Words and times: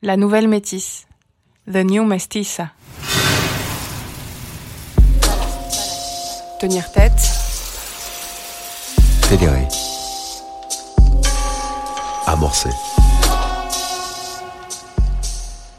La 0.00 0.16
nouvelle 0.16 0.46
métisse. 0.46 1.08
The 1.66 1.78
New 1.78 2.04
Mestiza. 2.04 2.70
Tenir 6.60 6.92
tête. 6.92 7.20
Fédérer. 9.22 9.66
Amorcer. 12.26 12.70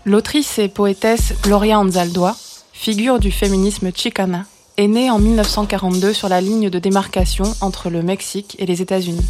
L'autrice 0.04 0.60
et 0.60 0.68
poétesse 0.68 1.36
Gloria 1.42 1.80
Anzaldúa, 1.80 2.36
figure 2.74 3.20
du 3.20 3.32
féminisme 3.32 3.90
chicana, 3.96 4.44
est 4.76 4.90
née 4.90 5.10
en 5.10 5.20
1942 5.20 6.12
sur 6.12 6.28
la 6.28 6.42
ligne 6.42 6.70
de 6.70 6.80
démarcation 6.80 7.46
entre 7.62 7.90
le 7.90 8.04
Mexique 8.04 8.58
et 8.60 8.66
les 8.66 8.82
États-Unis. 8.82 9.26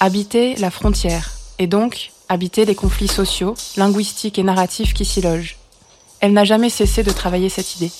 Habiter 0.00 0.54
la 0.54 0.70
frontière, 0.70 1.32
et 1.58 1.66
donc 1.66 2.13
habiter 2.28 2.64
les 2.64 2.74
conflits 2.74 3.08
sociaux, 3.08 3.54
linguistiques 3.76 4.38
et 4.38 4.42
narratifs 4.42 4.94
qui 4.94 5.04
s'y 5.04 5.20
logent. 5.20 5.56
Elle 6.20 6.32
n'a 6.32 6.44
jamais 6.44 6.70
cessé 6.70 7.02
de 7.02 7.10
travailler 7.10 7.48
cette 7.48 7.76
idée. 7.76 7.92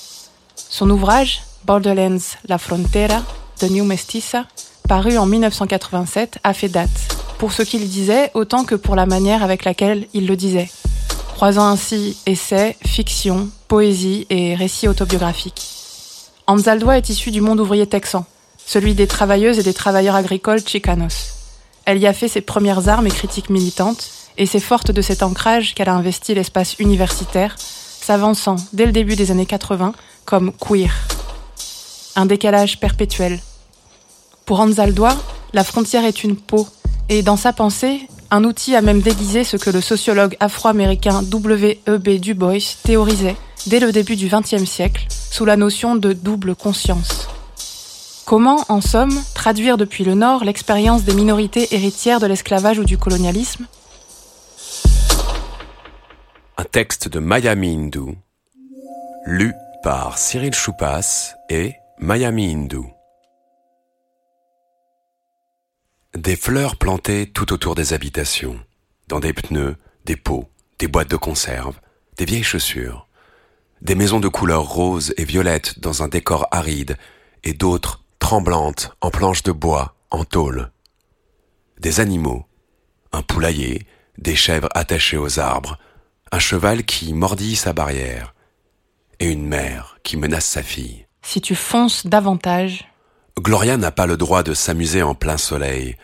Son 0.55 0.89
ouvrage, 0.89 1.43
Borderlands, 1.65 2.37
La 2.47 2.57
Frontera, 2.57 3.23
The 3.59 3.69
New 3.69 3.85
Mestiza, 3.85 4.45
paru 4.87 5.17
en 5.17 5.25
1987, 5.25 6.39
a 6.43 6.53
fait 6.53 6.69
date, 6.69 6.89
pour 7.37 7.51
ce 7.51 7.63
qu'il 7.63 7.87
disait 7.87 8.31
autant 8.33 8.63
que 8.63 8.75
pour 8.75 8.95
la 8.95 9.05
manière 9.05 9.43
avec 9.43 9.65
laquelle 9.65 10.07
il 10.13 10.27
le 10.27 10.35
disait, 10.35 10.69
croisant 11.35 11.67
ainsi 11.67 12.17
essais, 12.25 12.77
fiction, 12.85 13.49
poésie 13.67 14.25
et 14.29 14.55
récits 14.55 14.87
autobiographiques. 14.87 15.67
Anzaldúa 16.47 16.97
est 16.97 17.09
issue 17.09 17.31
du 17.31 17.41
monde 17.41 17.59
ouvrier 17.59 17.87
texan, 17.87 18.25
celui 18.65 18.93
des 18.93 19.07
travailleuses 19.07 19.59
et 19.59 19.63
des 19.63 19.73
travailleurs 19.73 20.15
agricoles 20.15 20.65
chicanos. 20.65 21.33
Elle 21.85 21.99
y 21.99 22.07
a 22.07 22.13
fait 22.13 22.27
ses 22.27 22.41
premières 22.41 22.89
armes 22.89 23.07
et 23.07 23.11
critiques 23.11 23.49
militantes, 23.49 24.09
et 24.37 24.45
c'est 24.45 24.59
forte 24.59 24.91
de 24.91 25.01
cet 25.01 25.23
ancrage 25.23 25.73
qu'elle 25.73 25.89
a 25.89 25.95
investi 25.95 26.33
l'espace 26.33 26.75
universitaire, 26.79 27.55
s'avançant 27.57 28.57
dès 28.73 28.85
le 28.85 28.91
début 28.91 29.15
des 29.15 29.31
années 29.31 29.45
80 29.45 29.93
comme 30.25 30.51
queer. 30.53 30.93
Un 32.15 32.25
décalage 32.25 32.79
perpétuel. 32.79 33.39
Pour 34.45 34.59
Anzaldúa, 34.59 35.15
la 35.53 35.63
frontière 35.63 36.05
est 36.05 36.23
une 36.23 36.35
peau, 36.35 36.67
et 37.09 37.23
dans 37.23 37.37
sa 37.37 37.53
pensée, 37.53 38.07
un 38.31 38.43
outil 38.43 38.75
à 38.75 38.81
même 38.81 39.01
déguiser 39.01 39.43
ce 39.43 39.57
que 39.57 39.69
le 39.69 39.81
sociologue 39.81 40.35
afro-américain 40.39 41.21
W.E.B. 41.23 42.09
Du 42.19 42.33
Bois 42.33 42.57
théorisait 42.83 43.35
dès 43.67 43.79
le 43.79 43.91
début 43.91 44.15
du 44.15 44.27
XXe 44.27 44.65
siècle 44.65 45.07
sous 45.09 45.45
la 45.45 45.57
notion 45.57 45.95
de 45.95 46.13
double 46.13 46.55
conscience. 46.55 47.27
Comment, 48.25 48.65
en 48.69 48.81
somme, 48.81 49.21
traduire 49.35 49.77
depuis 49.77 50.03
le 50.03 50.15
Nord 50.15 50.43
l'expérience 50.43 51.03
des 51.03 51.13
minorités 51.13 51.67
héritières 51.75 52.19
de 52.19 52.25
l'esclavage 52.25 52.79
ou 52.79 52.83
du 52.83 52.97
colonialisme 52.97 53.65
Un 56.57 56.63
texte 56.63 57.09
de 57.09 57.19
Miami 57.19 57.75
Hindu, 57.75 58.15
lu 59.25 59.53
par 59.83 60.17
Cyril 60.17 60.53
Choupas 60.53 61.35
et 61.49 61.73
Miami 61.99 62.53
Hindu. 62.53 62.87
Des 66.15 66.37
fleurs 66.37 66.77
plantées 66.77 67.29
tout 67.29 67.51
autour 67.51 67.75
des 67.75 67.91
habitations, 67.91 68.57
dans 69.09 69.19
des 69.19 69.33
pneus, 69.33 69.75
des 70.05 70.15
pots, 70.15 70.47
des 70.79 70.87
boîtes 70.87 71.09
de 71.09 71.17
conserve, 71.17 71.77
des 72.15 72.23
vieilles 72.23 72.43
chaussures, 72.43 73.09
des 73.81 73.95
maisons 73.95 74.21
de 74.21 74.29
couleur 74.29 74.63
rose 74.63 75.13
et 75.17 75.25
violette 75.25 75.79
dans 75.79 76.03
un 76.03 76.07
décor 76.07 76.47
aride, 76.51 76.95
et 77.43 77.51
d'autres 77.51 78.05
tremblantes 78.17 78.95
en 79.01 79.11
planches 79.11 79.43
de 79.43 79.51
bois, 79.51 79.97
en 80.09 80.23
tôle. 80.23 80.71
Des 81.79 81.99
animaux, 81.99 82.45
un 83.11 83.23
poulailler, 83.23 83.85
des 84.17 84.37
chèvres 84.37 84.69
attachées 84.73 85.17
aux 85.17 85.37
arbres, 85.37 85.77
un 86.35 86.39
cheval 86.39 86.83
qui 86.83 87.13
mordit 87.13 87.55
sa 87.55 87.71
barrière, 87.71 88.33
et 89.21 89.31
une 89.31 89.47
mère 89.47 89.97
qui 90.03 90.17
menace 90.17 90.45
sa 90.45 90.63
fille. 90.63 91.05
Si 91.21 91.39
tu 91.39 91.55
fonces 91.55 92.05
davantage, 92.05 92.89
Gloria 93.39 93.77
n'a 93.77 93.91
pas 93.91 94.05
le 94.05 94.17
droit 94.17 94.43
de 94.43 94.53
s'amuser 94.53 95.01
en 95.01 95.15
plein 95.15 95.37
soleil. 95.37 95.95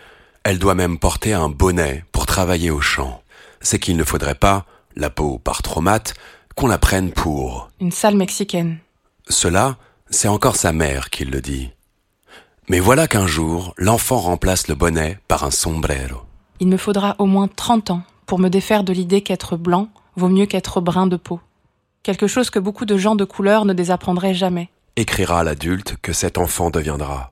Elle 0.46 0.58
doit 0.58 0.74
même 0.74 1.00
porter 1.00 1.34
un 1.34 1.50
bonnet 1.50 2.06
pour 2.14 2.26
travailler 2.28 2.72
au 2.72 2.80
champ. 2.80 3.22
C'est 3.60 3.78
qu'il 3.78 3.98
ne 3.98 4.06
faudrait 4.06 4.36
pas, 4.36 4.66
la 4.96 5.10
peau 5.10 5.38
par 5.38 5.62
trop 5.64 5.82
mate, 5.82 6.14
qu'on 6.56 6.68
la 6.68 6.78
prenne 6.78 7.12
pour. 7.12 7.70
une 7.82 7.92
salle 7.92 8.16
mexicaine. 8.16 8.78
Cela, 9.28 9.76
c'est 10.10 10.30
encore 10.30 10.56
sa 10.56 10.72
mère 10.72 11.10
qui 11.10 11.26
le 11.26 11.42
dit. 11.42 11.72
Mais 12.70 12.80
voilà 12.80 13.10
qu'un 13.10 13.28
jour, 13.28 13.74
l'enfant 13.76 14.20
remplace 14.20 14.70
le 14.70 14.76
bonnet 14.76 15.20
par 15.28 15.44
un 15.44 15.52
sombrero. 15.52 16.22
Il 16.62 16.70
me 16.70 16.78
faudra 16.78 17.18
au 17.20 17.26
moins 17.26 17.50
30 17.50 17.92
ans 17.92 18.04
pour 18.26 18.40
me 18.40 18.48
défaire 18.48 18.86
de 18.86 18.94
l'idée 18.94 19.24
qu'être 19.24 19.58
blanc 19.58 19.90
vaut 20.22 20.30
mieux 20.30 20.46
qu'être 20.46 20.82
brun 20.82 21.08
de 21.08 21.18
peau. 21.18 21.40
Quelque 22.04 22.28
chose 22.28 22.52
que 22.52 22.60
beaucoup 22.60 22.86
de 22.86 22.96
gens 22.96 23.16
de 23.16 23.26
couleur 23.26 23.66
ne 23.66 23.74
désapprendraient 23.74 24.36
jamais. 24.36 24.70
Écrira 24.96 25.44
l'adulte 25.44 25.96
que 26.02 26.14
cet 26.14 26.38
enfant 26.38 26.70
deviendra. 26.70 27.32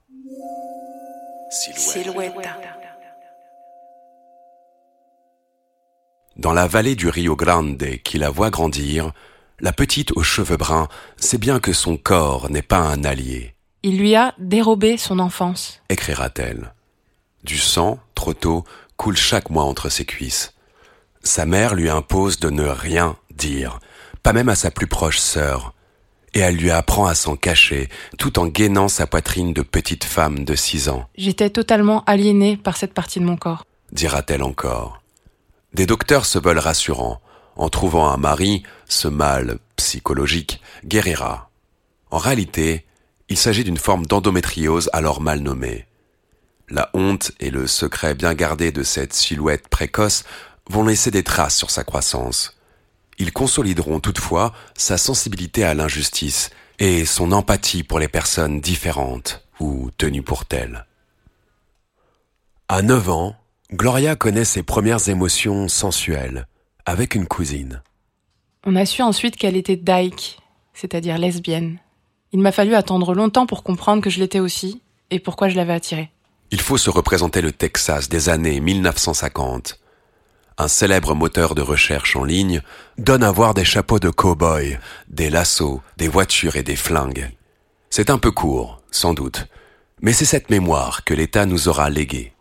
Dans 6.38 6.54
la 6.54 6.68
vallée 6.68 6.96
du 6.96 7.10
Rio 7.10 7.36
Grande 7.36 7.84
qui 8.04 8.18
la 8.18 8.30
voit 8.32 8.50
grandir, 8.50 9.12
la 9.60 9.72
petite 9.74 10.12
aux 10.16 10.24
cheveux 10.24 10.58
bruns 10.58 10.88
sait 11.18 11.38
bien 11.38 11.60
que 11.60 11.74
son 11.74 11.98
corps 11.98 12.50
n'est 12.50 12.62
pas 12.64 12.80
un 12.80 13.04
allié, 13.04 13.56
Il 13.84 14.00
lui 14.00 14.16
a 14.16 14.34
dérobé 14.40 14.98
son 14.98 15.20
enfance. 15.20 15.82
écrira-t-elle. 15.90 16.74
Du 17.44 17.58
sang, 17.58 18.00
trop 18.16 18.34
tôt, 18.34 18.64
coule 18.98 19.16
chaque 19.18 19.50
mois 19.50 19.64
entre 19.66 19.90
ses 19.90 20.06
cuisses. 20.06 20.54
Sa 21.24 21.46
mère 21.46 21.76
lui 21.76 21.90
impose 21.90 22.40
de 22.40 22.50
ne 22.50 22.64
rien 22.66 23.18
dire, 23.36 23.80
pas 24.24 24.34
même 24.34 24.50
à 24.50 24.56
sa 24.56 24.72
plus 24.72 24.88
proche 24.88 25.20
sœur, 25.20 25.74
et 26.34 26.40
elle 26.40 26.56
lui 26.56 26.72
apprend 26.72 27.08
à 27.08 27.16
s'en 27.16 27.36
cacher, 27.36 27.90
tout 28.18 28.40
en 28.40 28.48
gainant 28.48 28.88
sa 28.88 29.08
poitrine 29.08 29.54
de 29.54 29.62
petite 29.62 30.04
femme 30.04 30.46
de 30.46 30.56
six 30.56 30.90
ans. 30.90 31.10
J'étais 31.18 31.50
totalement 31.50 32.04
aliénée 32.06 32.58
par 32.58 32.78
cette 32.78 32.94
partie 32.94 33.20
de 33.20 33.26
mon 33.26 33.38
corps. 33.38 33.66
dira-t-elle 33.92 34.44
encore. 34.44 35.02
Des 35.74 35.86
docteurs 35.86 36.26
se 36.26 36.40
veulent 36.40 36.60
rassurants. 36.60 37.22
En 37.56 37.70
trouvant 37.70 38.10
un 38.10 38.18
mari, 38.18 38.64
ce 38.88 39.08
mal 39.08 39.60
psychologique 39.76 40.62
guérira. 40.86 41.50
En 42.10 42.18
réalité, 42.18 42.86
il 43.28 43.38
s'agit 43.38 43.64
d'une 43.64 43.78
forme 43.78 44.06
d'endométriose 44.06 44.90
alors 44.94 45.22
mal 45.22 45.40
nommée. 45.40 45.86
La 46.70 46.90
honte 46.94 47.32
et 47.40 47.50
le 47.50 47.68
secret 47.68 48.16
bien 48.16 48.34
gardé 48.34 48.72
de 48.72 48.84
cette 48.84 49.14
silhouette 49.14 49.68
précoce 49.68 50.24
vont 50.70 50.84
laisser 50.84 51.12
des 51.12 51.24
traces 51.24 51.58
sur 51.58 51.72
sa 51.72 51.84
croissance. 51.84 52.56
Ils 53.18 53.34
consolideront 53.34 54.00
toutefois 54.00 54.54
sa 54.78 54.98
sensibilité 54.98 55.64
à 55.64 55.74
l'injustice 55.74 56.52
et 56.80 57.06
son 57.06 57.32
empathie 57.32 57.84
pour 57.84 58.00
les 58.00 58.08
personnes 58.08 58.62
différentes 58.62 59.46
ou 59.60 59.92
tenues 59.98 60.24
pour 60.24 60.46
telles. 60.46 60.86
À 62.70 62.82
9 62.82 63.10
ans, 63.10 63.36
Gloria 63.74 64.16
connaît 64.16 64.46
ses 64.46 64.64
premières 64.64 65.10
émotions 65.10 65.68
sensuelles 65.68 66.48
avec 66.86 67.14
une 67.16 67.28
cousine. 67.28 67.82
On 68.66 68.76
a 68.76 68.86
su 68.86 69.02
ensuite 69.02 69.36
qu'elle 69.36 69.56
était 69.56 69.76
dyke, 69.76 70.40
c'est-à-dire 70.74 71.18
lesbienne. 71.18 71.80
Il 72.32 72.40
m'a 72.40 72.52
fallu 72.52 72.76
attendre 72.76 73.14
longtemps 73.14 73.46
pour 73.46 73.64
comprendre 73.64 74.02
que 74.02 74.10
je 74.10 74.20
l'étais 74.20 74.40
aussi 74.40 74.82
et 75.10 75.20
pourquoi 75.20 75.50
je 75.50 75.56
l'avais 75.56 75.74
attirée. 75.74 76.12
Il 76.52 76.62
faut 76.62 76.78
se 76.78 76.90
représenter 76.90 77.42
le 77.42 77.52
Texas 77.52 78.10
des 78.10 78.30
années 78.30 78.60
1950. 78.60 79.80
Un 80.62 80.68
célèbre 80.68 81.16
moteur 81.16 81.56
de 81.56 81.62
recherche 81.62 82.18
en 82.18 82.26
ligne 82.26 82.62
donne 82.98 83.24
à 83.24 83.32
voir 83.32 83.54
des 83.54 83.64
chapeaux 83.64 83.98
de 83.98 84.10
cow-boy, 84.10 84.78
des 85.08 85.30
lassos, 85.30 85.82
des 85.96 86.10
voitures 86.10 86.58
et 86.58 86.64
des 86.64 86.76
flingues. 86.76 87.32
C'est 87.90 88.10
un 88.10 88.18
peu 88.18 88.30
court, 88.30 88.82
sans 88.92 89.14
doute, 89.14 89.48
mais 90.02 90.12
c'est 90.12 90.26
cette 90.26 90.50
mémoire 90.50 91.06
que 91.06 91.14
l'État 91.14 91.46
nous 91.46 91.70
aura 91.70 91.90
léguée. 91.90 92.34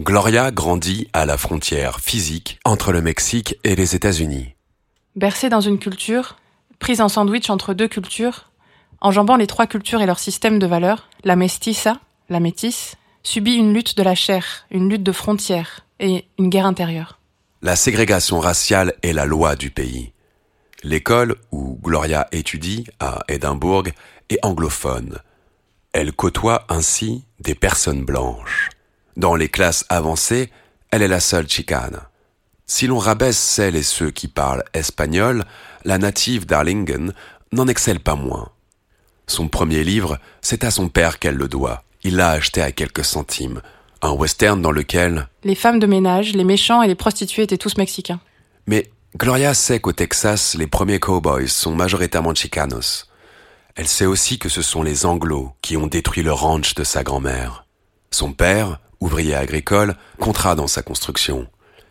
Gloria 0.00 0.50
grandit 0.52 1.06
à 1.12 1.26
la 1.26 1.36
frontière 1.36 2.00
physique 2.00 2.58
entre 2.64 2.92
le 2.92 3.02
Mexique 3.02 3.56
et 3.62 3.76
les 3.76 3.94
États-Unis. 3.94 4.54
Bercée 5.16 5.50
dans 5.50 5.60
une 5.60 5.78
culture, 5.78 6.36
prise 6.78 7.02
en 7.02 7.10
sandwich 7.10 7.50
entre 7.50 7.74
deux 7.74 7.88
cultures, 7.88 8.50
enjambant 9.02 9.36
les 9.36 9.46
trois 9.46 9.66
cultures 9.66 10.00
et 10.00 10.06
leur 10.06 10.18
système 10.18 10.58
de 10.58 10.66
valeurs, 10.66 11.10
la 11.24 11.36
mestiza, 11.36 11.98
la 12.30 12.40
métisse, 12.40 12.96
subit 13.22 13.54
une 13.54 13.74
lutte 13.74 13.98
de 13.98 14.02
la 14.02 14.14
chair, 14.14 14.64
une 14.70 14.88
lutte 14.88 15.02
de 15.02 15.12
frontières 15.12 15.83
et 16.00 16.26
une 16.38 16.48
guerre 16.48 16.66
intérieure. 16.66 17.18
La 17.62 17.76
ségrégation 17.76 18.40
raciale 18.40 18.94
est 19.02 19.12
la 19.12 19.24
loi 19.24 19.56
du 19.56 19.70
pays. 19.70 20.12
L'école 20.82 21.36
où 21.50 21.78
Gloria 21.82 22.28
étudie, 22.30 22.86
à 23.00 23.20
Édimbourg, 23.28 23.84
est 24.28 24.44
anglophone. 24.44 25.18
Elle 25.92 26.12
côtoie 26.12 26.66
ainsi 26.68 27.24
des 27.40 27.54
personnes 27.54 28.04
blanches. 28.04 28.68
Dans 29.16 29.34
les 29.34 29.48
classes 29.48 29.86
avancées, 29.88 30.50
elle 30.90 31.02
est 31.02 31.08
la 31.08 31.20
seule 31.20 31.48
chicane. 31.48 32.00
Si 32.66 32.86
l'on 32.86 32.98
rabaisse 32.98 33.38
celles 33.38 33.76
et 33.76 33.82
ceux 33.82 34.10
qui 34.10 34.28
parlent 34.28 34.64
espagnol, 34.74 35.44
la 35.84 35.98
native 35.98 36.46
d'Arlingen 36.46 37.12
n'en 37.52 37.68
excelle 37.68 38.00
pas 38.00 38.16
moins. 38.16 38.50
Son 39.26 39.48
premier 39.48 39.84
livre, 39.84 40.18
c'est 40.42 40.64
à 40.64 40.70
son 40.70 40.88
père 40.88 41.18
qu'elle 41.18 41.36
le 41.36 41.48
doit. 41.48 41.84
Il 42.02 42.16
l'a 42.16 42.30
acheté 42.30 42.60
à 42.60 42.72
quelques 42.72 43.04
centimes. 43.04 43.62
Un 44.04 44.12
western 44.12 44.60
dans 44.60 44.70
lequel 44.70 45.28
Les 45.44 45.54
femmes 45.54 45.78
de 45.78 45.86
ménage, 45.86 46.34
les 46.34 46.44
méchants 46.44 46.82
et 46.82 46.88
les 46.88 46.94
prostituées 46.94 47.44
étaient 47.44 47.56
tous 47.56 47.78
mexicains. 47.78 48.20
Mais 48.66 48.90
Gloria 49.16 49.54
sait 49.54 49.80
qu'au 49.80 49.92
Texas, 49.92 50.54
les 50.56 50.66
premiers 50.66 51.00
cowboys 51.00 51.48
sont 51.48 51.74
majoritairement 51.74 52.34
chicanos. 52.34 53.08
Elle 53.76 53.88
sait 53.88 54.04
aussi 54.04 54.38
que 54.38 54.50
ce 54.50 54.60
sont 54.60 54.82
les 54.82 55.06
Anglos 55.06 55.52
qui 55.62 55.78
ont 55.78 55.86
détruit 55.86 56.22
le 56.22 56.34
ranch 56.34 56.74
de 56.74 56.84
sa 56.84 57.02
grand-mère. 57.02 57.64
Son 58.10 58.34
père, 58.34 58.78
ouvrier 59.00 59.34
agricole, 59.34 59.96
comptera 60.20 60.54
dans 60.54 60.66
sa 60.66 60.82
construction. 60.82 61.46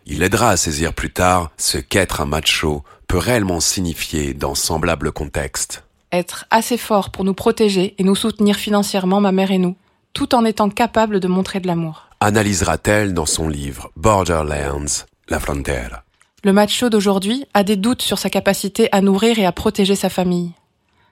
Il 0.06 0.21
aidera 0.21 0.51
à 0.51 0.57
saisir 0.57 0.94
plus 0.94 1.12
tard 1.12 1.50
ce 1.57 1.80
qu'être 1.80 2.21
un 2.21 2.27
macho 2.27 2.83
peut 3.07 3.18
réellement 3.18 3.60
signifier 3.60 4.36
dans 4.36 4.54
semblable 4.54 5.12
contexte. 5.13 5.83
Être 6.12 6.45
assez 6.51 6.77
fort 6.77 7.10
pour 7.10 7.24
nous 7.24 7.33
protéger 7.33 7.95
et 7.98 8.04
nous 8.04 8.13
soutenir 8.13 8.57
financièrement, 8.57 9.19
ma 9.19 9.31
mère 9.31 9.50
et 9.50 9.57
nous, 9.57 9.75
tout 10.13 10.36
en 10.36 10.45
étant 10.45 10.69
capable 10.69 11.19
de 11.19 11.27
montrer 11.27 11.60
de 11.60 11.68
l'amour. 11.68 12.07
Analysera-t-elle 12.19 13.13
dans 13.13 13.25
son 13.25 13.50
livre 13.50 13.92
Borderlands, 13.95 15.06
la 15.27 15.39
frontière. 15.39 16.04
Le 16.44 16.54
macho 16.54 16.89
d'aujourd'hui 16.89 17.45
a 17.54 17.63
des 17.63 17.75
doutes 17.75 18.01
sur 18.01 18.19
sa 18.19 18.30
capacité 18.30 18.89
à 18.92 19.01
nourrir 19.01 19.39
et 19.39 19.45
à 19.45 19.51
protéger 19.51 19.95
sa 19.95 20.10
famille. 20.10 20.51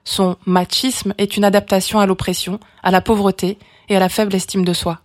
Son 0.04 0.36
machisme 0.46 1.14
est 1.18 1.36
une 1.36 1.44
adaptation 1.44 2.00
à 2.00 2.06
l'oppression, 2.06 2.60
à 2.82 2.90
la 2.90 3.00
pauvreté 3.00 3.58
et 3.88 3.96
à 3.96 4.00
la 4.00 4.08
faible 4.08 4.34
estime 4.34 4.64
de 4.64 4.72
soi. 4.72 5.00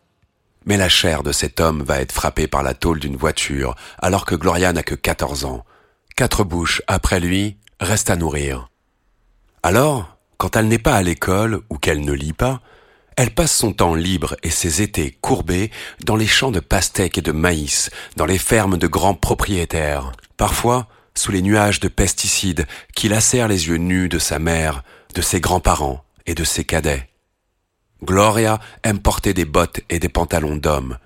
Mais 0.65 0.75
la 0.75 0.89
chair 0.89 1.23
de 1.23 1.31
cet 1.31 1.59
homme 1.59 1.81
va 1.83 2.01
être 2.01 2.11
frappée 2.11 2.47
par 2.47 2.61
la 2.61 2.73
tôle 2.73 2.99
d'une 2.99 3.15
voiture 3.15 3.75
alors 3.99 4.25
que 4.25 4.35
Gloria 4.35 4.73
n'a 4.73 4.83
que 4.83 4.95
14 4.95 5.45
ans. 5.45 5.63
Quatre 6.15 6.43
bouches 6.43 6.81
après 6.87 7.19
lui 7.19 7.57
restent 7.79 8.09
à 8.09 8.15
nourrir. 8.15 8.69
Alors, 9.63 10.17
quand 10.37 10.55
elle 10.55 10.67
n'est 10.67 10.77
pas 10.77 10.95
à 10.95 11.03
l'école 11.03 11.61
ou 11.69 11.77
qu'elle 11.77 12.01
ne 12.01 12.11
lit 12.11 12.33
pas, 12.33 12.59
elle 13.17 13.31
passe 13.31 13.53
son 13.53 13.73
temps 13.73 13.95
libre 13.95 14.37
et 14.43 14.51
ses 14.51 14.83
étés 14.83 15.17
courbés 15.21 15.71
dans 16.05 16.15
les 16.15 16.27
champs 16.27 16.51
de 16.51 16.59
pastèques 16.59 17.17
et 17.17 17.23
de 17.23 17.31
maïs, 17.31 17.89
dans 18.15 18.27
les 18.27 18.37
fermes 18.37 18.77
de 18.77 18.87
grands 18.87 19.15
propriétaires, 19.15 20.11
parfois 20.37 20.87
sous 21.15 21.31
les 21.31 21.41
nuages 21.41 21.79
de 21.79 21.87
pesticides 21.87 22.67
qui 22.95 23.09
lacèrent 23.09 23.47
les 23.47 23.67
yeux 23.67 23.77
nus 23.77 24.07
de 24.07 24.19
sa 24.19 24.37
mère, 24.37 24.83
de 25.15 25.21
ses 25.23 25.41
grands-parents 25.41 26.03
et 26.27 26.35
de 26.35 26.43
ses 26.43 26.63
cadets. 26.63 27.09
Gloria 28.03 28.59
aime 28.83 28.99
porter 28.99 29.33
des 29.33 29.45
bottes 29.45 29.81
et 29.89 29.97
des 29.97 30.09
pantalons 30.09 30.55
d'homme. 30.55 30.99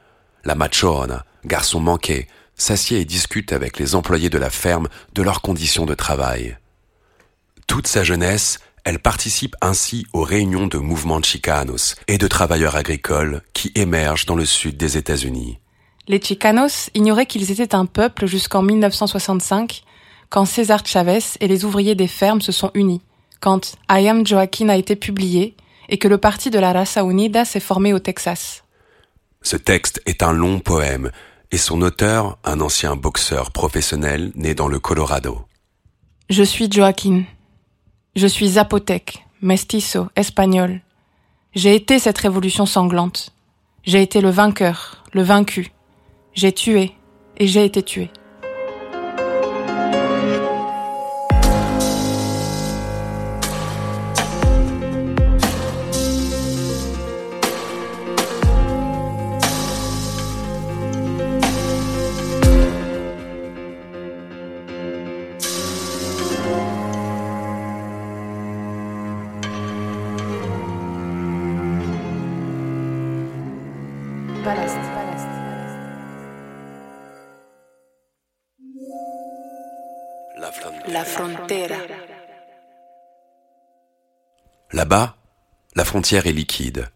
La 0.43 0.55
machona, 0.55 1.25
garçon 1.45 1.79
manqué, 1.79 2.27
s'assied 2.57 2.99
et 2.99 3.05
discute 3.05 3.53
avec 3.53 3.79
les 3.79 3.95
employés 3.95 4.29
de 4.29 4.37
la 4.37 4.49
ferme 4.49 4.89
de 5.13 5.21
leurs 5.23 5.41
conditions 5.41 5.85
de 5.85 5.95
travail. 5.95 6.57
Toute 7.67 7.87
sa 7.87 8.03
jeunesse, 8.03 8.59
elle 8.83 8.99
participe 8.99 9.55
ainsi 9.61 10.05
aux 10.13 10.23
réunions 10.23 10.67
de 10.67 10.77
mouvements 10.77 11.21
chicanos 11.21 11.95
et 12.07 12.17
de 12.17 12.27
travailleurs 12.27 12.75
agricoles 12.75 13.41
qui 13.53 13.71
émergent 13.75 14.25
dans 14.25 14.35
le 14.35 14.45
sud 14.45 14.77
des 14.77 14.97
États-Unis. 14.97 15.59
Les 16.07 16.21
Chicanos 16.21 16.89
ignoraient 16.93 17.25
qu'ils 17.25 17.51
étaient 17.51 17.75
un 17.75 17.85
peuple 17.85 18.25
jusqu'en 18.25 18.61
1965, 18.61 19.83
quand 20.29 20.45
César 20.45 20.85
Chavez 20.85 21.19
et 21.39 21.47
les 21.47 21.63
ouvriers 21.65 21.95
des 21.95 22.07
fermes 22.07 22.41
se 22.41 22.51
sont 22.51 22.71
unis, 22.73 23.01
quand 23.39 23.73
I 23.89 24.07
Am 24.07 24.25
Joaquin 24.25 24.69
a 24.69 24.75
été 24.75 24.95
publié 24.95 25.55
et 25.89 25.97
que 25.97 26.07
le 26.07 26.17
parti 26.17 26.49
de 26.49 26.59
la 26.59 26.73
Raza 26.73 27.01
Unida 27.03 27.45
s'est 27.45 27.59
formé 27.59 27.93
au 27.93 27.99
Texas. 27.99 28.63
Ce 29.41 29.57
texte 29.57 30.01
est 30.05 30.23
un 30.23 30.31
long 30.31 30.59
poème 30.59 31.11
et 31.51 31.57
son 31.57 31.81
auteur, 31.81 32.37
un 32.43 32.61
ancien 32.61 32.95
boxeur 32.95 33.51
professionnel 33.51 34.31
né 34.35 34.55
dans 34.55 34.67
le 34.67 34.79
Colorado. 34.79 35.41
Je 36.29 36.43
suis 36.43 36.71
Joaquin. 36.71 37.23
Je 38.13 38.27
suis 38.27 38.49
zapotèque, 38.49 39.25
mestizo, 39.41 40.09
espagnol. 40.17 40.81
J'ai 41.55 41.75
été 41.75 41.97
cette 41.97 42.17
révolution 42.17 42.65
sanglante. 42.65 43.31
J'ai 43.83 44.01
été 44.01 44.19
le 44.19 44.29
vainqueur, 44.29 45.05
le 45.13 45.21
vaincu. 45.21 45.71
J'ai 46.33 46.51
tué 46.51 46.91
et 47.37 47.47
j'ai 47.47 47.63
été 47.63 47.81
tué. 47.81 48.09
Frontière 85.91 86.25
est 86.25 86.31
liquide. 86.31 86.87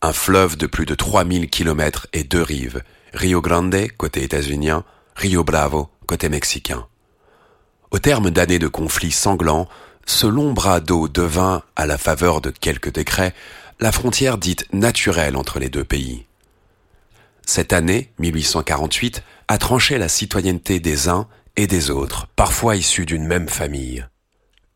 Un 0.00 0.14
fleuve 0.14 0.56
de 0.56 0.66
plus 0.66 0.86
de 0.86 0.94
3000 0.94 1.50
kilomètres 1.50 2.06
et 2.14 2.24
deux 2.24 2.40
rives. 2.40 2.82
Rio 3.12 3.42
Grande, 3.42 3.76
côté 3.98 4.22
états-unien, 4.22 4.82
Rio 5.14 5.44
Bravo, 5.44 5.90
côté 6.06 6.30
mexicain. 6.30 6.86
Au 7.90 7.98
terme 7.98 8.30
d'années 8.30 8.58
de 8.58 8.66
conflits 8.66 9.10
sanglants, 9.10 9.68
ce 10.06 10.26
long 10.26 10.54
bras 10.54 10.80
d'eau 10.80 11.06
devint, 11.06 11.64
à 11.76 11.84
la 11.84 11.98
faveur 11.98 12.40
de 12.40 12.48
quelques 12.48 12.94
décrets, 12.94 13.34
la 13.78 13.92
frontière 13.92 14.38
dite 14.38 14.64
naturelle 14.72 15.36
entre 15.36 15.58
les 15.58 15.68
deux 15.68 15.84
pays. 15.84 16.24
Cette 17.44 17.74
année, 17.74 18.10
1848, 18.20 19.22
a 19.48 19.58
tranché 19.58 19.98
la 19.98 20.08
citoyenneté 20.08 20.80
des 20.80 21.10
uns 21.10 21.28
et 21.56 21.66
des 21.66 21.90
autres, 21.90 22.26
parfois 22.36 22.76
issus 22.76 23.04
d'une 23.04 23.26
même 23.26 23.50
famille. 23.50 24.06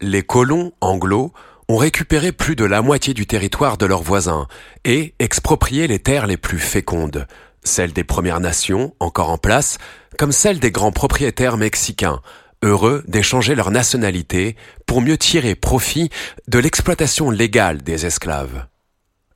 Les 0.02 0.22
colons 0.22 0.74
anglo 0.82 1.32
ont 1.68 1.76
récupéré 1.76 2.32
plus 2.32 2.56
de 2.56 2.64
la 2.64 2.82
moitié 2.82 3.14
du 3.14 3.26
territoire 3.26 3.78
de 3.78 3.86
leurs 3.86 4.02
voisins 4.02 4.46
et 4.84 5.14
exproprié 5.18 5.86
les 5.86 5.98
terres 5.98 6.26
les 6.26 6.36
plus 6.36 6.58
fécondes, 6.58 7.26
celles 7.62 7.92
des 7.92 8.04
Premières 8.04 8.40
Nations, 8.40 8.94
encore 9.00 9.30
en 9.30 9.38
place, 9.38 9.78
comme 10.18 10.32
celles 10.32 10.60
des 10.60 10.70
grands 10.70 10.92
propriétaires 10.92 11.56
mexicains, 11.56 12.20
heureux 12.62 13.04
d'échanger 13.08 13.54
leur 13.54 13.70
nationalité 13.70 14.56
pour 14.86 15.00
mieux 15.00 15.18
tirer 15.18 15.54
profit 15.54 16.10
de 16.48 16.58
l'exploitation 16.58 17.30
légale 17.30 17.82
des 17.82 18.06
esclaves. 18.06 18.66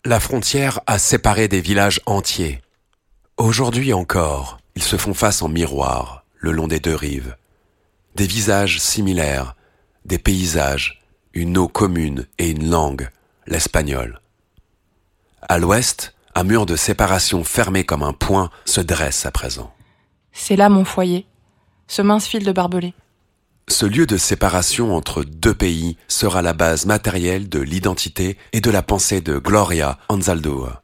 La 0.04 0.20
frontière 0.20 0.80
a 0.86 0.98
séparé 0.98 1.48
des 1.48 1.60
villages 1.60 2.00
entiers. 2.06 2.60
Aujourd'hui 3.36 3.92
encore, 3.92 4.58
ils 4.74 4.82
se 4.82 4.96
font 4.96 5.14
face 5.14 5.42
en 5.42 5.48
miroir, 5.48 6.24
le 6.38 6.52
long 6.52 6.68
des 6.68 6.80
deux 6.80 6.94
rives. 6.94 7.36
Des 8.14 8.26
visages 8.26 8.80
similaires, 8.80 9.54
des 10.04 10.18
paysages, 10.18 11.02
une 11.38 11.56
eau 11.56 11.68
commune 11.68 12.26
et 12.38 12.50
une 12.50 12.68
langue, 12.68 13.10
l'espagnol. 13.46 14.20
À 15.40 15.58
l'ouest, 15.58 16.14
un 16.34 16.42
mur 16.42 16.66
de 16.66 16.74
séparation 16.74 17.44
fermé 17.44 17.84
comme 17.84 18.02
un 18.02 18.12
point 18.12 18.50
se 18.64 18.80
dresse 18.80 19.24
à 19.24 19.30
présent. 19.30 19.72
C'est 20.32 20.56
là 20.56 20.68
mon 20.68 20.84
foyer, 20.84 21.26
ce 21.86 22.02
mince 22.02 22.26
fil 22.26 22.44
de 22.44 22.50
barbelé. 22.50 22.92
Ce 23.68 23.86
lieu 23.86 24.04
de 24.04 24.16
séparation 24.16 24.96
entre 24.96 25.22
deux 25.22 25.54
pays 25.54 25.96
sera 26.08 26.42
la 26.42 26.54
base 26.54 26.86
matérielle 26.86 27.48
de 27.48 27.60
l'identité 27.60 28.36
et 28.52 28.60
de 28.60 28.70
la 28.70 28.82
pensée 28.82 29.20
de 29.20 29.38
Gloria 29.38 29.98
Anzaldúa. 30.08 30.82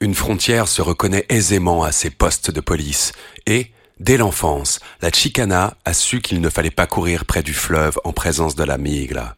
Une 0.00 0.14
frontière 0.14 0.68
se 0.68 0.82
reconnaît 0.82 1.26
aisément 1.30 1.82
à 1.82 1.90
ses 1.90 2.10
postes 2.10 2.52
de 2.52 2.60
police 2.60 3.12
et, 3.46 3.72
Dès 4.00 4.16
l'enfance, 4.16 4.78
la 5.02 5.10
Chicana 5.10 5.76
a 5.84 5.92
su 5.92 6.20
qu'il 6.20 6.40
ne 6.40 6.48
fallait 6.48 6.70
pas 6.70 6.86
courir 6.86 7.24
près 7.24 7.42
du 7.42 7.52
fleuve 7.52 7.98
en 8.04 8.12
présence 8.12 8.54
de 8.54 8.62
la 8.62 8.78
migra. 8.78 9.34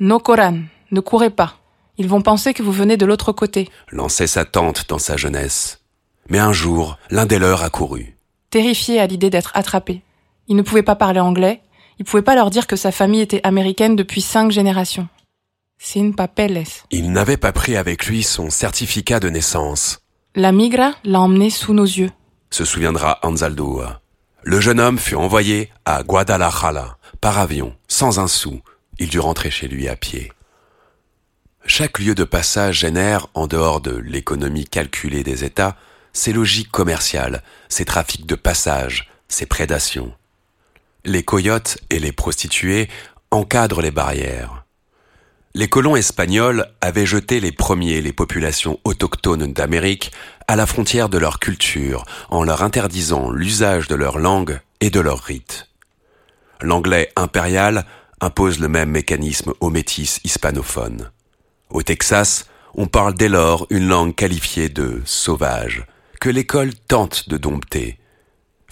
No 0.00 0.18
Coran, 0.18 0.60
ne 0.90 1.00
courez 1.00 1.30
pas. 1.30 1.56
Ils 1.96 2.08
vont 2.08 2.22
penser 2.22 2.54
que 2.54 2.62
vous 2.62 2.72
venez 2.72 2.96
de 2.96 3.06
l'autre 3.06 3.32
côté. 3.32 3.68
Lançait 3.90 4.26
sa 4.26 4.44
tante 4.44 4.88
dans 4.88 4.98
sa 4.98 5.16
jeunesse. 5.16 5.80
Mais 6.28 6.38
un 6.38 6.52
jour, 6.52 6.98
l'un 7.10 7.26
des 7.26 7.38
leurs 7.38 7.64
a 7.64 7.70
couru. 7.70 8.16
Terrifié 8.50 9.00
à 9.00 9.06
l'idée 9.06 9.30
d'être 9.30 9.52
attrapé. 9.54 10.02
Il 10.46 10.56
ne 10.56 10.62
pouvait 10.62 10.82
pas 10.82 10.96
parler 10.96 11.20
anglais. 11.20 11.62
Il 11.98 12.02
ne 12.02 12.08
pouvait 12.08 12.22
pas 12.22 12.34
leur 12.36 12.50
dire 12.50 12.66
que 12.66 12.76
sa 12.76 12.92
famille 12.92 13.20
était 13.20 13.40
américaine 13.44 13.96
depuis 13.96 14.20
cinq 14.20 14.52
générations. 14.52 15.08
Sin 15.78 16.12
papeles. 16.12 16.64
Il 16.90 17.12
n'avait 17.12 17.36
pas 17.36 17.52
pris 17.52 17.76
avec 17.76 18.06
lui 18.06 18.22
son 18.22 18.50
certificat 18.50 19.20
de 19.20 19.28
naissance. 19.28 20.00
La 20.34 20.52
migra 20.52 20.92
l'a 21.04 21.20
emmené 21.20 21.50
sous 21.50 21.74
nos 21.74 21.84
yeux 21.84 22.10
se 22.50 22.64
souviendra 22.64 23.18
Anzaldo. 23.22 23.82
Le 24.42 24.60
jeune 24.60 24.80
homme 24.80 24.98
fut 24.98 25.16
envoyé 25.16 25.70
à 25.84 26.02
Guadalajara 26.02 26.98
par 27.20 27.38
avion, 27.38 27.74
sans 27.88 28.18
un 28.18 28.28
sou. 28.28 28.60
Il 28.98 29.08
dut 29.08 29.20
rentrer 29.20 29.50
chez 29.50 29.68
lui 29.68 29.88
à 29.88 29.96
pied. 29.96 30.32
Chaque 31.66 31.98
lieu 31.98 32.14
de 32.14 32.24
passage 32.24 32.80
génère, 32.80 33.28
en 33.34 33.46
dehors 33.46 33.80
de 33.80 33.96
l'économie 33.96 34.64
calculée 34.64 35.22
des 35.22 35.44
États, 35.44 35.76
ses 36.12 36.32
logiques 36.32 36.70
commerciales, 36.70 37.42
ses 37.68 37.84
trafics 37.84 38.26
de 38.26 38.34
passage, 38.34 39.10
ses 39.28 39.46
prédations. 39.46 40.12
Les 41.04 41.22
coyotes 41.22 41.78
et 41.90 41.98
les 41.98 42.12
prostituées 42.12 42.88
encadrent 43.30 43.82
les 43.82 43.90
barrières. 43.90 44.64
Les 45.54 45.68
colons 45.68 45.96
espagnols 45.96 46.66
avaient 46.80 47.06
jeté 47.06 47.40
les 47.40 47.52
premiers 47.52 48.00
les 48.00 48.12
populations 48.12 48.78
autochtones 48.84 49.52
d'Amérique 49.52 50.12
à 50.46 50.56
la 50.56 50.66
frontière 50.66 51.08
de 51.08 51.18
leur 51.18 51.38
culture 51.38 52.04
en 52.30 52.44
leur 52.44 52.62
interdisant 52.62 53.30
l'usage 53.30 53.88
de 53.88 53.94
leur 53.94 54.18
langue 54.18 54.60
et 54.80 54.90
de 54.90 55.00
leurs 55.00 55.22
rites. 55.22 55.68
L'anglais 56.60 57.10
impérial 57.16 57.86
impose 58.20 58.58
le 58.58 58.68
même 58.68 58.90
mécanisme 58.90 59.52
aux 59.60 59.70
métis 59.70 60.20
hispanophones. 60.24 61.10
Au 61.70 61.82
Texas, 61.82 62.46
on 62.74 62.86
parle 62.86 63.14
dès 63.14 63.28
lors 63.28 63.66
une 63.70 63.88
langue 63.88 64.14
qualifiée 64.14 64.68
de 64.68 65.02
sauvage, 65.04 65.84
que 66.20 66.28
l'école 66.28 66.74
tente 66.74 67.28
de 67.28 67.36
dompter, 67.36 67.98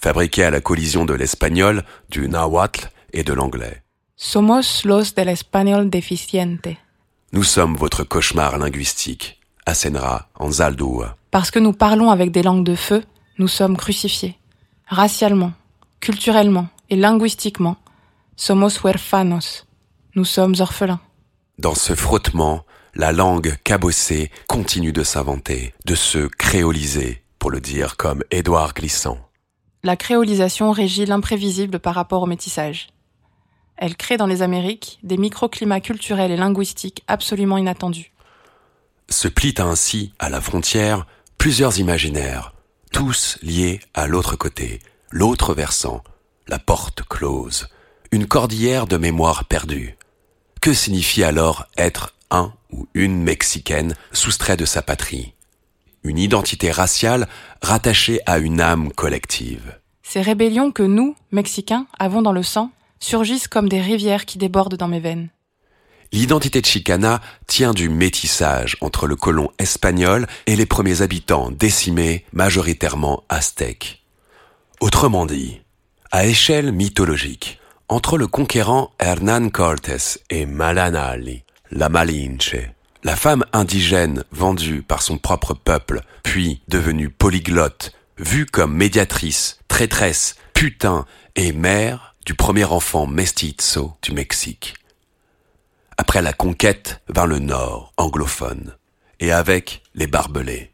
fabriquée 0.01 0.45
à 0.45 0.51
la 0.51 0.61
collision 0.61 1.05
de 1.05 1.15
l'espagnol, 1.15 1.85
du 2.09 2.29
nahuatl 2.29 2.91
et 3.13 3.25
de 3.25 3.33
l'anglais. 3.33 3.83
Somos 4.17 4.85
los 4.85 5.15
del 5.15 5.29
español 5.29 5.91
deficiente. 5.91 6.77
Nous 7.33 7.45
sommes 7.45 7.77
votre 7.77 8.03
cauchemar 8.03 8.59
linguistique, 8.59 9.39
Asenra, 9.67 10.29
Anzaldúa. 10.37 11.17
Parce 11.31 11.51
que 11.51 11.59
nous 11.59 11.75
parlons 11.75 12.11
avec 12.11 12.31
des 12.31 12.43
langues 12.43 12.65
de 12.65 12.77
feu, 12.77 13.03
nous 13.39 13.49
sommes 13.49 13.77
crucifiés. 13.77 14.39
Racialement, 14.87 15.53
culturellement 16.01 16.69
et 16.89 16.97
linguistiquement, 16.97 17.77
somos 18.37 18.79
huérfanos. 18.83 19.67
Nous 20.15 20.25
sommes 20.25 20.55
orphelins. 20.61 21.01
Dans 21.59 21.75
ce 21.75 21.95
frottement, 21.95 22.65
la 22.95 23.13
langue 23.13 23.57
cabossée 23.65 24.31
continue 24.47 24.93
de 24.93 25.03
s'inventer, 25.03 25.75
de 25.85 25.95
se 25.95 26.27
créoliser, 26.27 27.23
pour 27.39 27.51
le 27.51 27.61
dire 27.61 27.97
comme 27.97 28.23
Édouard 28.31 28.75
Glissant. 28.75 29.19
La 29.83 29.97
créolisation 29.97 30.71
régit 30.71 31.07
l'imprévisible 31.07 31.79
par 31.79 31.95
rapport 31.95 32.23
au 32.23 32.27
métissage. 32.27 32.89
Elle 33.77 33.97
crée 33.97 34.17
dans 34.17 34.27
les 34.27 34.43
Amériques 34.43 34.99
des 35.03 35.19
microclimats 35.19 35.81
culturels 35.81 36.31
et 36.31 36.37
linguistiques 36.37 37.05
absolument 37.09 37.59
inattendus. 37.59 38.13
Se 39.09 39.29
plient 39.29 39.55
ainsi, 39.59 40.13
à 40.19 40.29
la 40.31 40.41
frontière, 40.41 41.07
plusieurs 41.39 41.79
imaginaires, 41.79 42.55
tous 42.91 43.39
liés 43.43 43.81
à 43.95 44.07
l'autre 44.07 44.37
côté, 44.37 44.81
l'autre 45.11 45.55
versant, 45.55 46.03
la 46.49 46.59
porte 46.59 47.03
close, 47.03 47.69
une 48.17 48.27
cordillère 48.27 48.87
de 48.87 48.97
mémoire 48.97 49.45
perdue. 49.45 49.95
Que 50.63 50.73
signifie 50.73 51.23
alors 51.23 51.67
être 51.77 52.15
un 52.31 52.55
ou 52.73 52.89
une 52.95 53.23
Mexicaine 53.23 53.95
soustrait 54.11 54.57
de 54.57 54.65
sa 54.65 54.81
patrie? 54.81 55.35
Une 56.03 56.17
identité 56.17 56.71
raciale 56.71 57.29
rattachée 57.61 58.21
à 58.25 58.39
une 58.39 58.63
âme 58.63 58.91
collective. 58.91 59.79
Ces 60.03 60.23
rébellions 60.23 60.73
que 60.73 60.83
nous, 60.83 61.15
Mexicains, 61.31 61.87
avons 61.99 62.23
dans 62.23 62.33
le 62.33 62.43
sang 62.43 62.71
surgissent 63.01 63.49
comme 63.49 63.69
des 63.69 63.83
rivières 63.83 64.25
qui 64.25 64.39
débordent 64.39 64.79
dans 64.79 64.89
mes 64.89 65.01
veines. 65.01 65.29
L'identité 66.11 66.63
de 66.63 66.67
Chicana 66.67 67.21
tient 67.47 67.75
du 67.75 67.91
métissage 67.91 68.79
entre 68.81 69.07
le 69.07 69.17
colon 69.17 69.51
espagnol 69.59 70.27
et 70.47 70.57
les 70.57 70.65
premiers 70.65 71.03
habitants 71.03 71.51
décimés, 71.51 72.25
majoritairement 72.33 73.25
aztèques. 73.29 74.07
Autrement 74.81 75.27
dit, 75.27 75.61
à 76.13 76.25
échelle 76.25 76.73
mythologique, 76.73 77.61
entre 77.89 78.19
le 78.19 78.27
conquérant 78.27 78.93
Hernán 78.99 79.51
Cortés 79.51 80.21
et 80.31 80.47
Malanali, 80.47 81.45
la 81.71 81.89
Malinche, 81.89 82.57
la 83.05 83.17
femme 83.17 83.45
indigène 83.53 84.25
vendue 84.33 84.83
par 84.83 85.03
son 85.03 85.19
propre 85.19 85.55
peuple, 85.55 86.01
puis 86.23 86.61
devenue 86.69 87.11
polyglotte, 87.11 87.93
vue 88.19 88.47
comme 88.47 88.75
médiatrice, 88.75 89.59
traîtresse, 89.69 90.37
putain 90.55 91.07
et 91.37 91.53
mère 91.53 92.15
du 92.25 92.35
premier 92.35 92.65
enfant 92.65 93.07
mestizo 93.07 93.97
du 94.03 94.13
Mexique. 94.13 94.75
Après 95.97 96.23
la 96.23 96.33
conquête 96.33 97.01
vers 97.09 97.27
le 97.27 97.39
nord 97.39 97.93
anglophone, 97.97 98.75
et 99.21 99.33
avec 99.33 99.83
les 99.95 100.07
barbelés. 100.07 100.73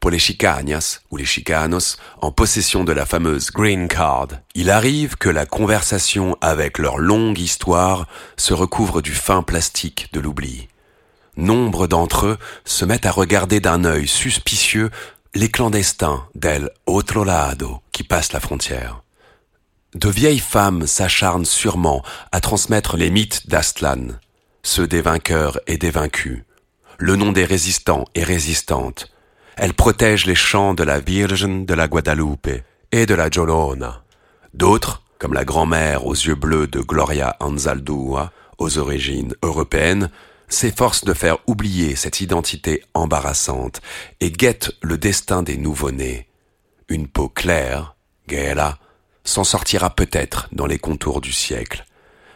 Pour 0.00 0.10
les 0.10 0.18
chicanas 0.18 1.00
ou 1.10 1.16
les 1.16 1.24
chicanos 1.24 1.96
en 2.20 2.30
possession 2.30 2.84
de 2.84 2.92
la 2.92 3.04
fameuse 3.04 3.50
green 3.50 3.88
card, 3.88 4.28
il 4.54 4.70
arrive 4.70 5.16
que 5.16 5.28
la 5.28 5.44
conversation 5.44 6.36
avec 6.40 6.78
leur 6.78 6.98
longue 6.98 7.38
histoire 7.38 8.06
se 8.36 8.54
recouvre 8.54 9.02
du 9.02 9.12
fin 9.12 9.42
plastique 9.42 10.08
de 10.12 10.20
l'oubli. 10.20 10.68
Nombre 11.36 11.86
d'entre 11.86 12.26
eux 12.26 12.38
se 12.64 12.84
mettent 12.84 13.06
à 13.06 13.10
regarder 13.10 13.60
d'un 13.60 13.84
œil 13.84 14.06
suspicieux 14.06 14.90
les 15.34 15.50
clandestins 15.50 16.26
del 16.34 16.70
otro 16.86 17.24
lado 17.24 17.80
qui 17.92 18.02
passent 18.02 18.32
la 18.32 18.40
frontière. 18.40 19.02
De 19.94 20.08
vieilles 20.08 20.38
femmes 20.38 20.86
s'acharnent 20.86 21.44
sûrement 21.44 22.02
à 22.30 22.40
transmettre 22.40 22.96
les 22.96 23.10
mythes 23.10 23.48
d'Astlan, 23.48 24.18
ceux 24.62 24.86
des 24.86 25.00
vainqueurs 25.00 25.58
et 25.66 25.78
des 25.78 25.90
vaincus, 25.90 26.44
le 26.98 27.16
nom 27.16 27.32
des 27.32 27.44
résistants 27.44 28.04
et 28.14 28.22
résistantes. 28.22 29.12
Elles 29.60 29.74
protègent 29.74 30.26
les 30.26 30.36
chants 30.36 30.72
de 30.72 30.84
la 30.84 31.00
Vierge 31.00 31.44
de 31.48 31.74
la 31.74 31.88
Guadalupe 31.88 32.62
et 32.92 33.06
de 33.06 33.14
la 33.14 33.28
Jolona. 33.28 34.04
D'autres, 34.54 35.02
comme 35.18 35.34
la 35.34 35.44
grand-mère 35.44 36.06
aux 36.06 36.14
yeux 36.14 36.36
bleus 36.36 36.68
de 36.68 36.80
Gloria 36.80 37.36
Anzaldúa, 37.40 38.30
aux 38.58 38.78
origines 38.78 39.34
européennes, 39.42 40.10
s'efforcent 40.48 41.04
de 41.04 41.12
faire 41.12 41.38
oublier 41.48 41.96
cette 41.96 42.20
identité 42.20 42.84
embarrassante 42.94 43.80
et 44.20 44.30
guettent 44.30 44.76
le 44.80 44.96
destin 44.96 45.42
des 45.42 45.56
nouveau-nés. 45.56 46.28
Une 46.88 47.08
peau 47.08 47.28
claire, 47.28 47.96
Gaela, 48.28 48.78
s'en 49.24 49.42
sortira 49.42 49.90
peut-être 49.90 50.48
dans 50.52 50.66
les 50.66 50.78
contours 50.78 51.20
du 51.20 51.32
siècle. 51.32 51.84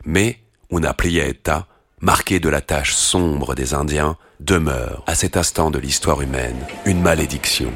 Mais 0.05 0.41
una 0.73 0.93
prieta, 0.93 1.69
marquée 2.03 2.41
de 2.41 2.49
la 2.49 2.61
tâche 2.61 2.95
sombre 2.95 3.55
des 3.55 3.75
Indiens, 3.75 4.17
demeure, 4.41 5.05
à 5.07 5.15
cet 5.15 5.37
instant 5.37 5.71
de 5.71 5.79
l'histoire 5.79 6.21
humaine, 6.21 6.57
une 6.85 7.01
malédiction. 7.01 7.73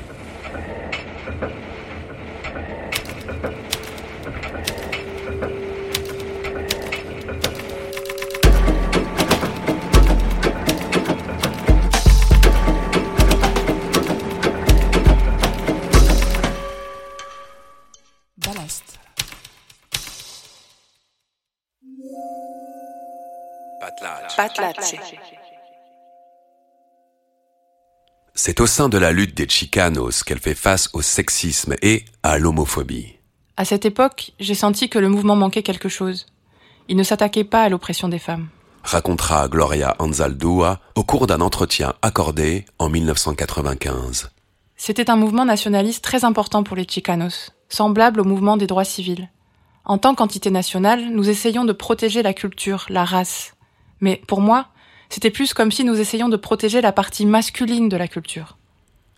C'est 28.34 28.60
au 28.60 28.66
sein 28.66 28.88
de 28.88 28.98
la 28.98 29.12
lutte 29.12 29.36
des 29.36 29.48
Chicanos 29.48 30.22
qu'elle 30.22 30.38
fait 30.38 30.54
face 30.54 30.90
au 30.92 31.02
sexisme 31.02 31.74
et 31.82 32.04
à 32.22 32.38
l'homophobie. 32.38 33.16
À 33.56 33.64
cette 33.64 33.86
époque, 33.86 34.32
j'ai 34.38 34.54
senti 34.54 34.88
que 34.90 34.98
le 34.98 35.08
mouvement 35.08 35.36
manquait 35.36 35.62
quelque 35.62 35.88
chose. 35.88 36.26
Il 36.88 36.96
ne 36.96 37.02
s'attaquait 37.02 37.44
pas 37.44 37.62
à 37.62 37.68
l'oppression 37.68 38.08
des 38.08 38.18
femmes. 38.18 38.48
Racontera 38.82 39.48
Gloria 39.48 39.96
Anzaldúa 39.98 40.80
au 40.94 41.02
cours 41.02 41.26
d'un 41.26 41.40
entretien 41.40 41.94
accordé 42.02 42.66
en 42.78 42.88
1995. 42.88 44.30
C'était 44.76 45.10
un 45.10 45.16
mouvement 45.16 45.46
nationaliste 45.46 46.04
très 46.04 46.24
important 46.24 46.62
pour 46.62 46.76
les 46.76 46.86
Chicanos, 46.86 47.52
semblable 47.68 48.20
au 48.20 48.24
mouvement 48.24 48.56
des 48.56 48.66
droits 48.66 48.84
civils. 48.84 49.30
En 49.86 49.98
tant 49.98 50.14
qu'entité 50.14 50.50
nationale, 50.50 51.08
nous 51.10 51.30
essayons 51.30 51.64
de 51.64 51.72
protéger 51.72 52.22
la 52.22 52.34
culture, 52.34 52.86
la 52.90 53.04
race. 53.04 53.54
Mais 54.00 54.20
pour 54.28 54.40
moi, 54.40 54.68
c'était 55.08 55.30
plus 55.30 55.54
comme 55.54 55.72
si 55.72 55.84
nous 55.84 55.98
essayions 55.98 56.28
de 56.28 56.36
protéger 56.36 56.80
la 56.80 56.92
partie 56.92 57.26
masculine 57.26 57.88
de 57.88 57.96
la 57.96 58.08
culture. 58.08 58.58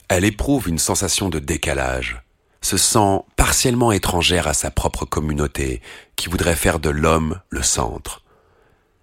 Elle 0.08 0.24
éprouve 0.24 0.68
une 0.68 0.78
sensation 0.78 1.28
de 1.28 1.38
décalage, 1.38 2.22
se 2.60 2.76
sent 2.76 3.20
partiellement 3.36 3.92
étrangère 3.92 4.46
à 4.48 4.54
sa 4.54 4.70
propre 4.70 5.04
communauté, 5.04 5.80
qui 6.16 6.28
voudrait 6.28 6.56
faire 6.56 6.78
de 6.78 6.90
l'homme 6.90 7.40
le 7.50 7.62
centre. 7.62 8.22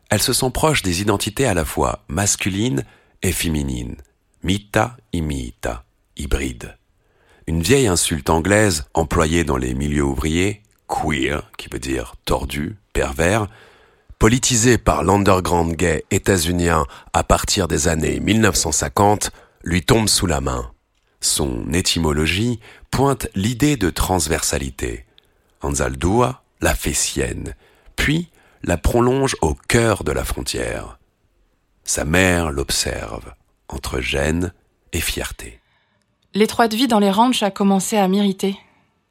Elle 0.10 0.22
se 0.22 0.34
sent 0.34 0.51
proche 0.51 0.82
des 0.82 1.01
identités 1.01 1.46
à 1.46 1.54
la 1.54 1.65
fois 1.65 2.04
masculines 2.08 2.84
et 3.22 3.32
féminines, 3.32 3.98
mita 4.44 4.98
et 5.13 5.22
mita, 5.22 5.84
hybride. 6.18 6.77
Une 7.48 7.62
vieille 7.62 7.88
insulte 7.88 8.30
anglaise 8.30 8.86
employée 8.94 9.44
dans 9.44 9.58
les 9.58 9.74
milieux 9.74 10.04
ouvriers, 10.04 10.63
queer, 10.88 11.51
qui 11.58 11.70
veut 11.70 11.80
dire 11.80 12.15
tordu, 12.25 12.77
pervers, 12.94 13.48
politisé 14.19 14.77
par 14.77 15.03
l'underground 15.03 15.75
gay 15.75 16.05
états-unien 16.12 16.86
à 17.13 17.24
partir 17.24 17.67
des 17.67 17.88
années 17.88 18.19
1950, 18.19 19.31
lui 19.63 19.84
tombe 19.84 20.07
sous 20.07 20.25
la 20.25 20.41
main. 20.41 20.72
Son 21.22 21.72
étymologie 21.74 22.60
pointe 22.91 23.27
l'idée 23.36 23.77
de 23.77 23.89
transversalité. 23.89 25.05
Anzaldúa 25.62 26.43
la 26.62 26.75
fait 26.75 26.93
sienne, 26.93 27.55
puis 27.95 28.29
la 28.63 28.77
prolonge 28.77 29.36
au 29.41 29.53
cœur 29.53 30.03
de 30.03 30.12
la 30.12 30.24
frontière. 30.24 30.98
Sa 31.84 32.05
mère 32.05 32.51
l'observe, 32.51 33.34
entre 33.67 34.00
gêne 34.00 34.53
et 34.93 35.01
fierté. 35.01 35.60
L'étroite 36.34 36.74
vie 36.74 36.88
dans 36.88 37.00
les 37.00 37.12
ranchs 37.12 37.43
a 37.43 37.51
commencé 37.51 37.98
à 37.98 38.07
m'irriter, 38.07 38.57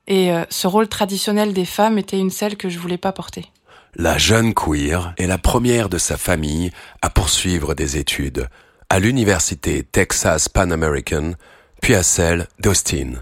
et 0.06 0.32
euh, 0.32 0.44
ce 0.50 0.66
rôle 0.66 0.88
traditionnel 0.88 1.52
des 1.52 1.64
femmes 1.64 1.98
était 1.98 2.18
une 2.18 2.30
selle 2.30 2.56
que 2.56 2.68
je 2.68 2.78
voulais 2.78 2.98
pas 2.98 3.12
porter. 3.12 3.50
La 3.96 4.18
jeune 4.18 4.54
queer 4.54 5.14
est 5.18 5.28
la 5.28 5.38
première 5.38 5.88
de 5.88 5.98
sa 5.98 6.16
famille 6.16 6.72
à 7.00 7.10
poursuivre 7.10 7.74
des 7.74 7.96
études 7.96 8.48
à 8.90 8.98
l'université 8.98 9.84
Texas 9.84 10.48
Pan 10.48 10.72
American, 10.72 11.34
puis 11.80 11.94
à 11.94 12.02
celle 12.02 12.48
d'Austin. 12.58 13.12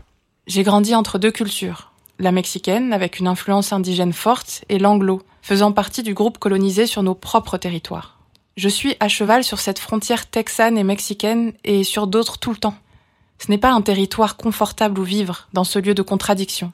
J'ai 0.47 0.63
grandi 0.63 0.95
entre 0.95 1.19
deux 1.19 1.31
cultures, 1.31 1.93
la 2.19 2.33
mexicaine 2.33 2.95
avec 2.95 3.19
une 3.19 3.27
influence 3.27 3.75
indigène 3.75 4.15
forte 4.15 4.65
et 4.71 4.79
l'anglo 4.79 5.21
faisant 5.43 5.73
partie 5.73 6.03
du 6.03 6.15
groupe 6.15 6.39
colonisé 6.39 6.87
sur 6.87 7.03
nos 7.03 7.15
propres 7.15 7.59
territoires. 7.59 8.19
Je 8.57 8.69
suis 8.71 8.97
à 8.99 9.09
cheval 9.09 9.45
sur 9.45 9.61
cette 9.61 9.79
frontière 9.79 10.31
texane 10.31 10.79
et 10.79 10.85
mexicaine 10.85 11.53
et 11.65 11.85
sur 11.85 12.07
d'autres 12.07 12.39
tout 12.39 12.51
le 12.51 12.57
temps. 12.57 12.77
Ce 13.39 13.51
n'est 13.51 13.59
pas 13.59 13.73
un 13.73 13.83
territoire 13.83 14.39
confortable 14.39 14.99
où 14.99 15.05
vivre, 15.05 15.49
dans 15.53 15.65
ce 15.65 15.79
lieu 15.79 15.95
de 15.95 16.03
contradiction. 16.03 16.73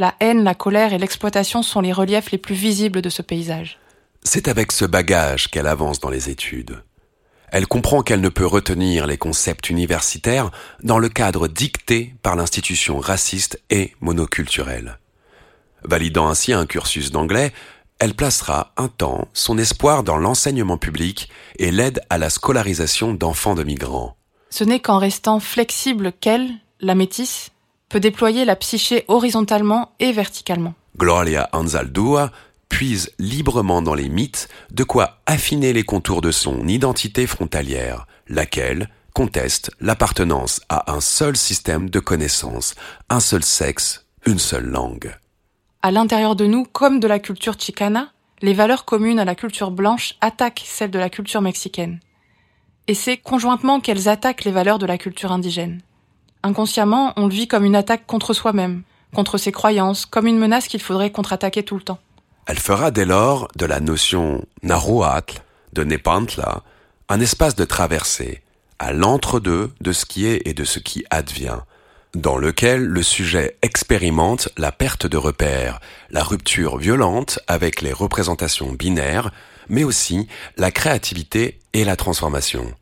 La 0.00 0.14
haine, 0.18 0.44
la 0.44 0.54
colère 0.54 0.94
et 0.94 0.98
l'exploitation 0.98 1.62
sont 1.62 1.82
les 1.82 1.92
reliefs 1.92 2.30
les 2.30 2.38
plus 2.38 2.54
visibles 2.54 3.02
de 3.02 3.10
ce 3.10 3.20
paysage. 3.20 3.78
C'est 4.22 4.48
avec 4.48 4.72
ce 4.72 4.86
bagage 4.86 5.48
qu'elle 5.48 5.66
avance 5.66 6.00
dans 6.00 6.08
les 6.08 6.30
études. 6.30 6.82
Elle 7.52 7.66
comprend 7.66 8.00
qu'elle 8.00 8.22
ne 8.22 8.30
peut 8.30 8.46
retenir 8.46 9.06
les 9.06 9.18
concepts 9.18 9.68
universitaires 9.68 10.52
dans 10.82 10.98
le 10.98 11.10
cadre 11.10 11.48
dicté 11.48 12.14
par 12.22 12.34
l'institution 12.34 12.98
raciste 12.98 13.60
et 13.68 13.92
monoculturelle. 14.00 14.98
Validant 15.84 16.30
ainsi 16.30 16.54
un 16.54 16.64
cursus 16.64 17.10
d'anglais, 17.10 17.52
elle 17.98 18.14
placera 18.14 18.72
un 18.78 18.88
temps 18.88 19.28
son 19.34 19.58
espoir 19.58 20.02
dans 20.02 20.16
l'enseignement 20.16 20.78
public 20.78 21.28
et 21.58 21.70
l'aide 21.70 22.00
à 22.08 22.16
la 22.16 22.30
scolarisation 22.30 23.12
d'enfants 23.12 23.54
de 23.54 23.64
migrants. 23.64 24.16
Ce 24.48 24.64
n'est 24.64 24.80
qu'en 24.80 24.96
restant 24.96 25.40
flexible 25.40 26.14
qu'elle, 26.18 26.48
la 26.80 26.94
métisse, 26.94 27.50
peut 27.90 28.00
déployer 28.00 28.46
la 28.46 28.56
psyché 28.56 29.04
horizontalement 29.08 29.92
et 30.00 30.12
verticalement. 30.12 30.74
Gloria 30.96 31.50
Anzaldúa 31.52 32.30
puise 32.70 33.10
librement 33.18 33.82
dans 33.82 33.94
les 33.94 34.08
mythes 34.08 34.48
de 34.70 34.84
quoi 34.84 35.18
affiner 35.26 35.74
les 35.74 35.82
contours 35.82 36.22
de 36.22 36.30
son 36.30 36.66
identité 36.66 37.26
frontalière, 37.26 38.06
laquelle 38.28 38.88
conteste 39.12 39.70
l'appartenance 39.80 40.60
à 40.68 40.92
un 40.92 41.00
seul 41.00 41.36
système 41.36 41.90
de 41.90 42.00
connaissances, 42.00 42.74
un 43.10 43.20
seul 43.20 43.42
sexe, 43.42 44.06
une 44.24 44.38
seule 44.38 44.66
langue. 44.66 45.14
À 45.82 45.90
l'intérieur 45.90 46.36
de 46.36 46.46
nous, 46.46 46.64
comme 46.64 47.00
de 47.00 47.08
la 47.08 47.18
culture 47.18 47.58
chicana, 47.58 48.12
les 48.40 48.54
valeurs 48.54 48.84
communes 48.84 49.18
à 49.18 49.24
la 49.24 49.34
culture 49.34 49.70
blanche 49.70 50.14
attaquent 50.20 50.62
celles 50.64 50.90
de 50.90 50.98
la 50.98 51.10
culture 51.10 51.42
mexicaine. 51.42 52.00
Et 52.86 52.94
c'est 52.94 53.16
conjointement 53.16 53.80
qu'elles 53.80 54.08
attaquent 54.08 54.44
les 54.44 54.52
valeurs 54.52 54.78
de 54.78 54.86
la 54.86 54.98
culture 54.98 55.32
indigène. 55.32 55.82
Inconsciemment, 56.42 57.12
on 57.16 57.26
le 57.26 57.34
vit 57.34 57.48
comme 57.48 57.64
une 57.64 57.76
attaque 57.76 58.06
contre 58.06 58.32
soi-même, 58.32 58.82
contre 59.14 59.38
ses 59.38 59.52
croyances, 59.52 60.06
comme 60.06 60.26
une 60.26 60.38
menace 60.38 60.68
qu'il 60.68 60.80
faudrait 60.80 61.10
contre-attaquer 61.10 61.62
tout 61.62 61.76
le 61.76 61.82
temps. 61.82 61.98
Elle 62.46 62.58
fera 62.58 62.90
dès 62.90 63.04
lors 63.04 63.48
de 63.56 63.66
la 63.66 63.80
notion 63.80 64.44
Nahuatl, 64.62 65.42
de 65.72 65.84
Nepantla, 65.84 66.62
un 67.08 67.20
espace 67.20 67.54
de 67.54 67.64
traversée, 67.64 68.42
à 68.78 68.92
l'entre-deux 68.92 69.72
de 69.80 69.92
ce 69.92 70.06
qui 70.06 70.26
est 70.26 70.42
et 70.46 70.54
de 70.54 70.64
ce 70.64 70.78
qui 70.78 71.04
advient, 71.10 71.58
dans 72.14 72.38
lequel 72.38 72.84
le 72.84 73.02
sujet 73.02 73.56
expérimente 73.62 74.48
la 74.56 74.72
perte 74.72 75.06
de 75.06 75.16
repères, 75.16 75.80
la 76.10 76.24
rupture 76.24 76.78
violente 76.78 77.38
avec 77.46 77.82
les 77.82 77.92
représentations 77.92 78.72
binaires, 78.72 79.30
mais 79.68 79.84
aussi 79.84 80.26
la 80.56 80.70
créativité 80.70 81.60
et 81.72 81.84
la 81.84 81.96
transformation. 81.96 82.74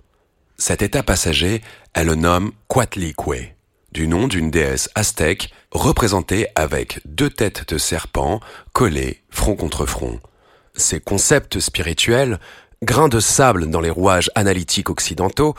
Cet 0.61 0.83
état 0.83 1.05
passager, 1.05 1.63
elle 1.95 2.09
le 2.09 2.17
nomme 2.17 2.51
Quatlique, 2.67 3.55
du 3.93 4.09
nom 4.09 4.27
d'une 4.27 4.51
déesse 4.51 4.91
aztèque 4.97 5.53
représentée 5.71 6.49
avec 6.57 7.01
deux 7.05 7.31
têtes 7.31 7.73
de 7.73 7.79
serpent 7.79 8.41
collées 8.73 9.23
front 9.31 9.55
contre 9.55 9.87
front. 9.87 10.19
Ces 10.75 10.99
concepts 10.99 11.61
spirituels, 11.61 12.41
grains 12.83 13.09
de 13.09 13.21
sable 13.21 13.71
dans 13.71 13.81
les 13.81 13.89
rouages 13.89 14.33
analytiques 14.35 14.91
occidentaux, 14.91 15.55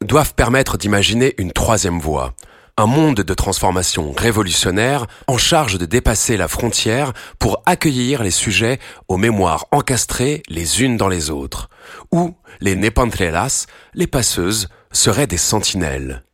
doivent 0.00 0.34
permettre 0.34 0.78
d'imaginer 0.78 1.34
une 1.38 1.52
troisième 1.52 1.98
voie, 1.98 2.34
un 2.76 2.86
monde 2.86 3.20
de 3.20 3.34
transformation 3.34 4.12
révolutionnaire 4.12 5.06
en 5.28 5.38
charge 5.38 5.78
de 5.78 5.86
dépasser 5.86 6.36
la 6.36 6.48
frontière 6.48 7.12
pour 7.38 7.62
accueillir 7.66 8.22
les 8.22 8.32
sujets 8.32 8.80
aux 9.08 9.16
mémoires 9.16 9.66
encastrées 9.70 10.42
les 10.48 10.82
unes 10.82 10.96
dans 10.96 11.08
les 11.08 11.30
autres, 11.30 11.68
où 12.10 12.34
les 12.60 12.74
nepantrelas, 12.74 13.66
les 13.94 14.06
passeuses, 14.06 14.68
seraient 14.90 15.26
des 15.26 15.36
sentinelles. 15.36 16.24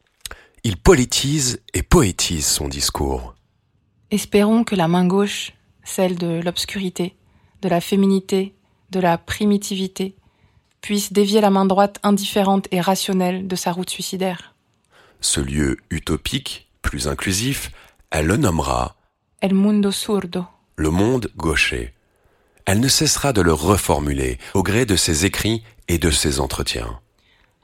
Il 0.65 0.77
politise 0.77 1.63
et 1.75 1.83
poétise 1.83 2.47
son 2.47 2.69
discours. 2.69 3.35
Espérons 4.11 4.65
que 4.65 4.75
la 4.75 4.89
main 4.89 5.07
gauche, 5.07 5.53
celle 5.85 6.17
de 6.17 6.41
l'obscurité, 6.43 7.17
de 7.63 7.69
la 7.69 7.81
féminité, 7.81 8.55
de 8.91 9.01
la 9.01 9.19
primitivité, 9.19 10.17
puisse 10.81 11.13
dévier 11.13 11.41
la 11.41 11.51
main 11.51 11.67
droite 11.67 11.99
indifférente 12.03 12.67
et 12.71 12.81
rationnelle 12.81 13.47
de 13.47 13.57
sa 13.57 13.73
route 13.73 13.91
suicidaire. 13.91 14.50
Ce 15.21 15.41
lieu 15.41 15.77
utopique, 15.91 16.71
plus 16.83 17.09
inclusif, 17.09 17.71
elle 18.11 18.27
le 18.27 18.37
nommera 18.37 18.97
El 19.41 19.55
mundo 19.55 19.91
surdo. 19.91 20.47
Le 20.77 20.91
monde 20.91 21.31
gaucher. 21.37 21.93
Elle 22.65 22.81
ne 22.81 22.89
cessera 22.89 23.33
de 23.33 23.41
le 23.41 23.53
reformuler 23.53 24.39
au 24.55 24.63
gré 24.63 24.87
de 24.87 24.97
ses 24.97 25.27
écrits 25.27 25.63
et 25.89 25.99
de 25.99 26.11
ses 26.11 26.41
entretiens. 26.41 27.01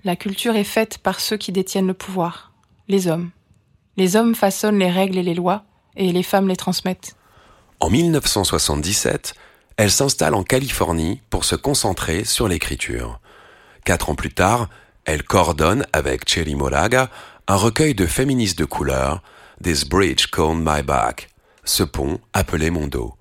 La 0.05 0.17
culture 0.17 0.57
est 0.57 0.65
faite 0.65 0.99
par 0.99 1.21
ceux 1.21 1.37
qui 1.37 1.53
détiennent 1.53 1.87
le 1.87 1.95
pouvoir, 1.95 2.53
les 2.89 3.09
hommes. 3.09 3.31
Les 3.97 4.17
hommes 4.17 4.35
façonnent 4.35 4.79
les 4.79 4.91
règles 4.91 5.19
et 5.19 5.23
les 5.23 5.35
lois, 5.35 5.65
et 5.97 6.13
les 6.13 6.23
femmes 6.23 6.49
les 6.49 6.57
transmettent. 6.57 7.17
En 7.81 7.91
1977, 7.91 9.35
elle 9.77 9.91
s'installe 9.91 10.35
en 10.35 10.43
Californie 10.43 11.21
pour 11.31 11.45
se 11.45 11.57
concentrer 11.57 12.25
sur 12.25 12.49
l'écriture. 12.49 13.21
Quatre 13.85 14.11
ans 14.11 14.15
plus 14.15 14.33
tard, 14.33 14.69
elle 15.05 15.23
coordonne 15.23 15.87
avec 15.93 16.29
Cherry 16.29 16.55
Moraga 16.55 17.11
un 17.49 17.57
recueil 17.57 17.95
de 17.95 18.07
féministes 18.07 18.59
de 18.59 18.65
couleur, 18.65 19.23
This 19.63 19.85
Bridge 19.85 20.27
Called 20.27 20.59
My 20.59 20.83
Back, 20.83 21.29
ce 21.65 21.85
pont 21.85 22.19
appelé 22.33 22.71
mon 22.71 22.89
dos. 22.89 23.15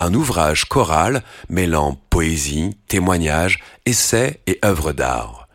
Un 0.00 0.12
ouvrage 0.12 0.64
choral 0.64 1.22
mêlant 1.48 1.96
poésie, 2.10 2.76
témoignages, 2.88 3.60
essais 3.86 4.40
et 4.48 4.58
œuvres 4.64 4.92
d'art. 4.92 5.48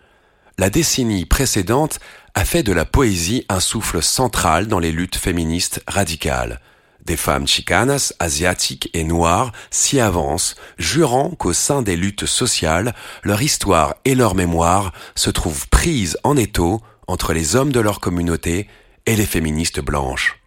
La 0.57 0.69
décennie 0.69 1.25
précédente 1.25 1.99
a 2.35 2.45
fait 2.45 2.63
de 2.63 2.71
la 2.71 2.85
poésie 2.85 3.45
un 3.49 3.59
souffle 3.59 4.01
central 4.01 4.67
dans 4.67 4.79
les 4.79 4.93
luttes 4.93 5.17
féministes 5.17 5.83
radicales. 5.85 6.61
Des 7.05 7.17
femmes 7.17 7.47
chicanas, 7.47 8.13
asiatiques 8.19 8.89
et 8.93 9.03
noires 9.03 9.51
s'y 9.71 9.99
avancent, 9.99 10.55
jurant 10.77 11.31
qu'au 11.31 11.53
sein 11.53 11.81
des 11.81 11.97
luttes 11.97 12.25
sociales, 12.25 12.93
leur 13.23 13.41
histoire 13.41 13.95
et 14.05 14.15
leur 14.15 14.35
mémoire 14.35 14.93
se 15.15 15.29
trouvent 15.29 15.67
prises 15.67 16.17
en 16.23 16.37
étau 16.37 16.81
entre 17.09 17.33
les 17.33 17.55
hommes 17.55 17.71
de 17.71 17.79
leur 17.79 17.99
communauté 17.99 18.67
et 19.07 19.15
les 19.15 19.25
féministes 19.25 19.79
blanches. 19.79 20.39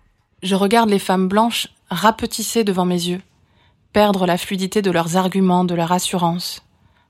Je 0.44 0.54
regarde 0.54 0.90
les 0.90 1.00
femmes 1.00 1.26
blanches 1.26 1.66
rapetisser 1.90 2.62
devant 2.62 2.84
mes 2.84 3.08
yeux, 3.08 3.20
perdre 3.92 4.26
la 4.26 4.38
fluidité 4.38 4.80
de 4.80 4.92
leurs 4.92 5.16
arguments, 5.16 5.64
de 5.64 5.74
leur 5.74 5.90
assurance, 5.90 6.62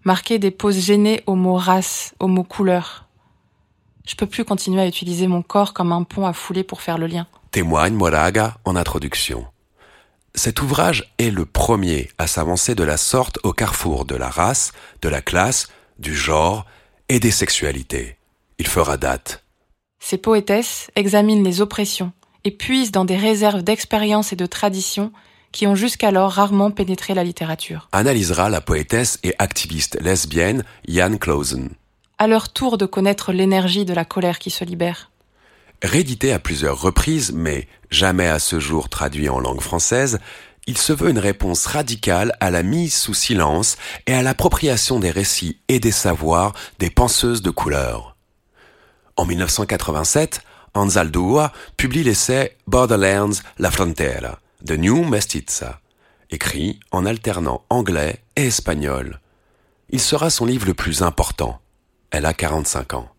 marquer 0.05 0.39
des 0.39 0.51
pauses 0.51 0.81
gênées 0.81 1.23
aux 1.27 1.35
mots 1.35 1.57
race, 1.57 2.15
aux 2.19 2.29
mots 2.29 2.45
couleur. 2.45 3.05
Je 4.07 4.17
peux 4.17 4.27
plus 4.27 4.45
continuer 4.45 4.81
à 4.81 4.87
utiliser 4.87 5.27
mon 5.27 5.43
corps 5.43 5.75
comme 5.75 5.93
un 5.93 6.03
pont 6.03 6.27
à 6.27 6.33
fouler 6.33 6.65
pour 6.65 6.81
faire 6.81 6.97
le 6.97 7.07
lien. 7.07 7.27
Témoigne 7.51 7.95
Moraga 7.95 8.57
en 8.65 8.75
introduction. 8.75 9.47
Cet 10.35 10.63
ouvrage 10.63 11.13
est 11.19 11.31
le 11.31 11.45
premier 11.45 12.11
à 12.17 12.27
s'avancer 12.27 12.75
de 12.75 12.85
la 12.85 12.97
sorte 12.97 13.39
au 13.43 13.53
carrefour 13.53 14.07
de 14.07 14.17
la 14.17 14.31
race, 14.31 14.73
de 15.03 15.11
la 15.11 15.21
classe, 15.21 15.69
du 15.99 16.17
genre 16.17 16.65
et 17.11 17.21
des 17.21 17.31
sexualités. 17.31 18.17
Il 18.59 18.67
fera 18.67 18.97
date. 18.97 19.42
Ces 20.05 20.19
poétesses 20.19 20.91
examinent 20.97 21.45
les 21.45 21.61
oppressions 21.61 22.13
et 22.43 22.51
puisent 22.51 22.91
dans 22.91 23.05
des 23.05 23.17
réserves 23.17 23.63
d'expérience 23.63 24.33
et 24.33 24.37
de 24.37 24.47
tradition 24.47 25.13
qui 25.53 25.69
ont 25.69 25.77
jusqu'alors 25.77 26.33
rarement 26.33 26.73
pénétré 26.73 27.15
la 27.15 27.23
littérature. 27.23 27.89
Analysera 27.93 28.51
la 28.51 28.61
poétesse 28.61 29.21
et 29.23 29.35
activiste 29.39 29.97
lesbienne 30.01 30.65
Jan 30.89 31.19
Clausen. 31.19 31.71
À 32.19 32.27
leur 32.27 32.53
tour 32.53 32.79
de 32.79 32.85
connaître 32.85 33.33
l'énergie 33.33 33.85
de 33.85 33.95
la 33.95 34.05
colère 34.05 34.41
qui 34.41 34.51
se 34.51 34.65
libère. 34.65 35.13
Réédité 35.83 36.33
à 36.33 36.41
plusieurs 36.41 36.81
reprises, 36.81 37.33
mais 37.33 37.69
jamais 37.91 38.27
à 38.27 38.41
ce 38.41 38.59
jour 38.59 38.89
traduit 38.89 39.29
en 39.29 39.39
langue 39.39 39.61
française, 39.61 40.19
il 40.67 40.79
se 40.79 40.93
veut 40.93 41.11
une 41.11 41.19
réponse 41.19 41.65
radicale 41.67 42.37
à 42.41 42.51
la 42.51 42.65
mise 42.65 42.95
sous 42.95 43.15
silence 43.15 43.77
et 44.09 44.15
à 44.15 44.23
l'appropriation 44.23 44.99
des 44.99 45.13
récits 45.13 45.59
et 45.69 45.79
des 45.79 45.93
savoirs 45.93 46.55
des 46.81 46.91
penseuses 46.91 47.43
de 47.43 47.51
couleur. 47.51 48.12
En 49.17 49.25
1987, 49.27 50.41
Anzaldúa 50.75 51.53
publie 51.77 52.03
l'essai 52.03 52.57
Borderlands 52.67 53.43
La 53.59 53.71
Frontera, 53.71 54.39
de 54.63 54.77
New 54.77 55.05
Mestiza, 55.05 55.81
écrit 56.31 56.81
en 56.91 57.05
alternant 57.05 57.65
anglais 57.69 58.21
et 58.37 58.47
espagnol. 58.47 59.21
Il 59.91 60.01
sera 60.01 60.31
son 60.31 60.47
livre 60.47 60.67
le 60.67 60.75
plus 60.75 61.03
important. 61.03 61.61
Elle 62.11 62.25
a 62.25 62.33
45 62.33 62.95
ans. 62.95 63.11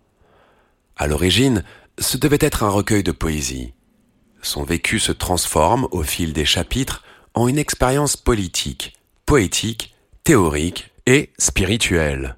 À 0.98 1.08
l'origine, 1.08 1.64
ce 2.00 2.18
devait 2.18 2.38
être 2.42 2.64
un 2.64 2.70
recueil 2.70 3.04
de 3.04 3.12
poésie. 3.12 3.74
Son 4.42 4.64
vécu 4.64 5.00
se 5.00 5.12
transforme 5.12 5.88
au 5.92 6.04
fil 6.04 6.34
des 6.34 6.46
chapitres 6.46 7.04
en 7.36 7.48
une 7.48 7.58
expérience 7.58 8.18
politique, 8.18 8.94
poétique, 9.26 9.96
théorique 10.24 10.92
et 11.06 11.32
spirituelle. 11.38 12.36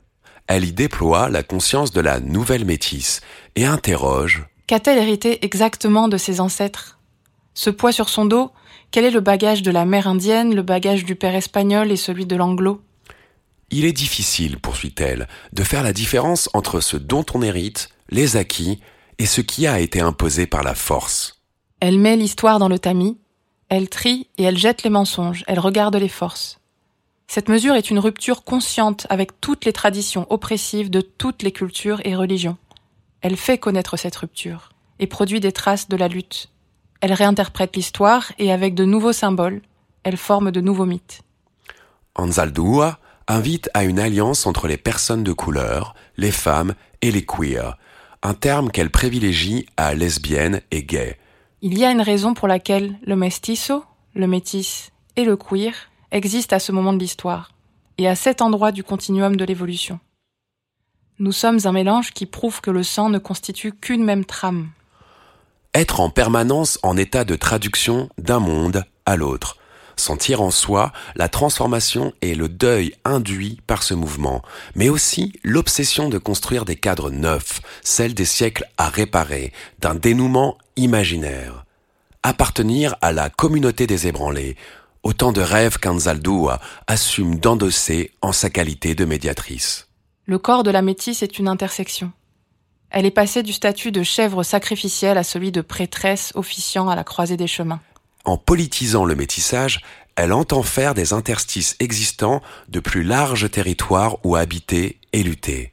Elle 0.47 0.65
y 0.65 0.71
déploie 0.71 1.29
la 1.29 1.43
conscience 1.43 1.91
de 1.91 2.01
la 2.01 2.19
nouvelle 2.19 2.65
métisse 2.65 3.21
et 3.55 3.65
interroge 3.65 4.45
Qu'a-t-elle 4.67 4.97
hérité 4.97 5.43
exactement 5.45 6.07
de 6.07 6.17
ses 6.17 6.39
ancêtres? 6.39 6.99
Ce 7.53 7.69
poids 7.69 7.91
sur 7.91 8.09
son 8.09 8.25
dos, 8.25 8.51
Quel 8.91 9.05
est 9.05 9.11
le 9.11 9.19
bagage 9.19 9.61
de 9.61 9.71
la 9.71 9.85
mère 9.85 10.07
indienne, 10.07 10.55
le 10.55 10.61
bagage 10.61 11.03
du 11.03 11.15
père 11.15 11.35
espagnol 11.35 11.91
et 11.91 11.97
celui 11.97 12.25
de 12.25 12.35
l'anglo? 12.35 12.81
Il 13.71 13.85
est 13.85 13.93
difficile, 13.93 14.59
poursuit-elle, 14.59 15.27
de 15.51 15.63
faire 15.63 15.83
la 15.83 15.93
différence 15.93 16.49
entre 16.53 16.79
ce 16.79 16.97
dont 16.97 17.25
on 17.33 17.41
hérite, 17.41 17.89
les 18.09 18.37
acquis, 18.37 18.79
et 19.17 19.25
ce 19.25 19.41
qui 19.41 19.67
a 19.67 19.79
été 19.79 20.01
imposé 20.01 20.45
par 20.45 20.63
la 20.63 20.75
force. 20.75 21.41
Elle 21.79 21.99
met 21.99 22.15
l'histoire 22.15 22.59
dans 22.59 22.69
le 22.69 22.79
tamis, 22.79 23.17
elle 23.69 23.89
trie 23.89 24.29
et 24.37 24.43
elle 24.43 24.57
jette 24.57 24.83
les 24.83 24.89
mensonges, 24.89 25.43
elle 25.47 25.59
regarde 25.59 25.95
les 25.95 26.09
forces. 26.09 26.59
Cette 27.27 27.49
mesure 27.49 27.75
est 27.75 27.89
une 27.89 27.99
rupture 27.99 28.43
consciente 28.43 29.07
avec 29.09 29.41
toutes 29.41 29.65
les 29.65 29.73
traditions 29.73 30.25
oppressives 30.29 30.89
de 30.89 31.01
toutes 31.01 31.43
les 31.43 31.51
cultures 31.51 32.01
et 32.05 32.15
religions. 32.15 32.57
Elle 33.21 33.35
fait 33.35 33.57
connaître 33.57 33.97
cette 33.97 34.15
rupture 34.15 34.69
et 34.99 35.07
produit 35.07 35.39
des 35.39 35.51
traces 35.51 35.89
de 35.89 35.97
la 35.97 36.07
lutte. 36.07 36.49
Elle 37.01 37.13
réinterprète 37.13 37.75
l'histoire 37.75 38.31
et 38.39 38.51
avec 38.51 38.75
de 38.75 38.85
nouveaux 38.85 39.13
symboles, 39.13 39.61
elle 40.03 40.17
forme 40.17 40.51
de 40.51 40.61
nouveaux 40.61 40.85
mythes. 40.85 41.21
Anzaldúa 42.15 42.99
invite 43.27 43.69
à 43.73 43.83
une 43.83 43.99
alliance 43.99 44.45
entre 44.45 44.67
les 44.67 44.77
personnes 44.77 45.23
de 45.23 45.33
couleur, 45.33 45.95
les 46.17 46.31
femmes 46.31 46.75
et 47.01 47.11
les 47.11 47.25
queers, 47.25 47.77
un 48.21 48.33
terme 48.33 48.71
qu'elle 48.71 48.91
privilégie 48.91 49.65
à 49.77 49.93
lesbiennes 49.93 50.61
et 50.71 50.83
gays. 50.83 51.17
Il 51.61 51.77
y 51.77 51.83
a 51.83 51.91
une 51.91 52.01
raison 52.01 52.33
pour 52.33 52.47
laquelle 52.47 52.97
le 53.05 53.15
mestizo, 53.15 53.83
le 54.13 54.27
métis 54.27 54.91
et 55.15 55.25
le 55.25 55.35
queer 55.35 55.73
existent 56.15 56.55
à 56.55 56.59
ce 56.59 56.71
moment 56.71 56.93
de 56.93 56.99
l'histoire 56.99 57.51
et 57.97 58.07
à 58.07 58.15
cet 58.15 58.41
endroit 58.41 58.71
du 58.71 58.83
continuum 58.83 59.35
de 59.35 59.45
l'évolution. 59.45 59.99
Nous 61.19 61.31
sommes 61.31 61.59
un 61.65 61.71
mélange 61.71 62.11
qui 62.11 62.25
prouve 62.25 62.61
que 62.61 62.71
le 62.71 62.83
sang 62.83 63.09
ne 63.09 63.19
constitue 63.19 63.73
qu'une 63.73 64.03
même 64.03 64.25
trame. 64.25 64.69
Être 65.73 65.99
en 65.99 66.09
permanence 66.09 66.79
en 66.83 66.97
état 66.97 67.25
de 67.25 67.35
traduction 67.35 68.09
d'un 68.17 68.39
monde 68.39 68.85
à 69.05 69.15
l'autre, 69.17 69.57
sentir 69.97 70.41
en 70.41 70.51
soi 70.51 70.91
la 71.15 71.29
transformation 71.29 72.13
et 72.21 72.35
le 72.35 72.49
deuil 72.49 72.93
induit 73.03 73.59
par 73.67 73.83
ce 73.83 73.93
mouvement, 73.93 74.41
mais 74.73 74.89
aussi 74.89 75.33
l'obsession 75.43 76.09
de 76.09 76.17
construire 76.17 76.65
des 76.65 76.75
cadres 76.75 77.11
neufs, 77.11 77.61
celles 77.81 78.13
des 78.13 78.25
siècles 78.25 78.65
à 78.77 78.89
réparer, 78.89 79.51
d'un 79.79 79.95
dénouement 79.95 80.57
imaginaire. 80.75 81.65
Appartenir 82.23 82.95
à 83.01 83.11
la 83.11 83.29
communauté 83.29 83.85
des 83.85 84.07
ébranlés, 84.07 84.55
autant 85.05 85.31
de 85.31 85.39
rêves 85.39 85.77
qu'Anzaldúa 85.77 86.59
assume 86.87 87.39
d'endosser 87.39 88.11
en 88.21 88.33
sa 88.33 88.49
qualité 88.49 88.95
de 88.95 89.05
médiatrice. 89.05 89.87
Le 90.25 90.39
corps 90.39 90.63
de 90.63 90.71
la 90.71 90.81
métisse 90.81 91.21
est 91.21 91.37
une 91.39 91.47
intersection. 91.47 92.11
Elle 92.89 93.05
est 93.05 93.11
passée 93.11 93.43
du 93.43 93.53
statut 93.53 93.91
de 93.91 94.03
chèvre 94.03 94.43
sacrificielle 94.43 95.17
à 95.17 95.23
celui 95.23 95.51
de 95.51 95.61
prêtresse 95.61 96.31
officiant 96.35 96.89
à 96.89 96.95
la 96.95 97.03
croisée 97.03 97.37
des 97.37 97.47
chemins. 97.47 97.81
En 98.25 98.37
politisant 98.37 99.05
le 99.05 99.15
métissage, 99.15 99.81
elle 100.15 100.33
entend 100.33 100.63
faire 100.63 100.95
des 100.95 101.13
interstices 101.13 101.75
existants 101.79 102.41
de 102.69 102.79
plus 102.79 103.03
larges 103.03 103.49
territoires 103.51 104.17
où 104.25 104.35
habiter 104.35 104.99
et 105.13 105.21
lutter. 105.21 105.71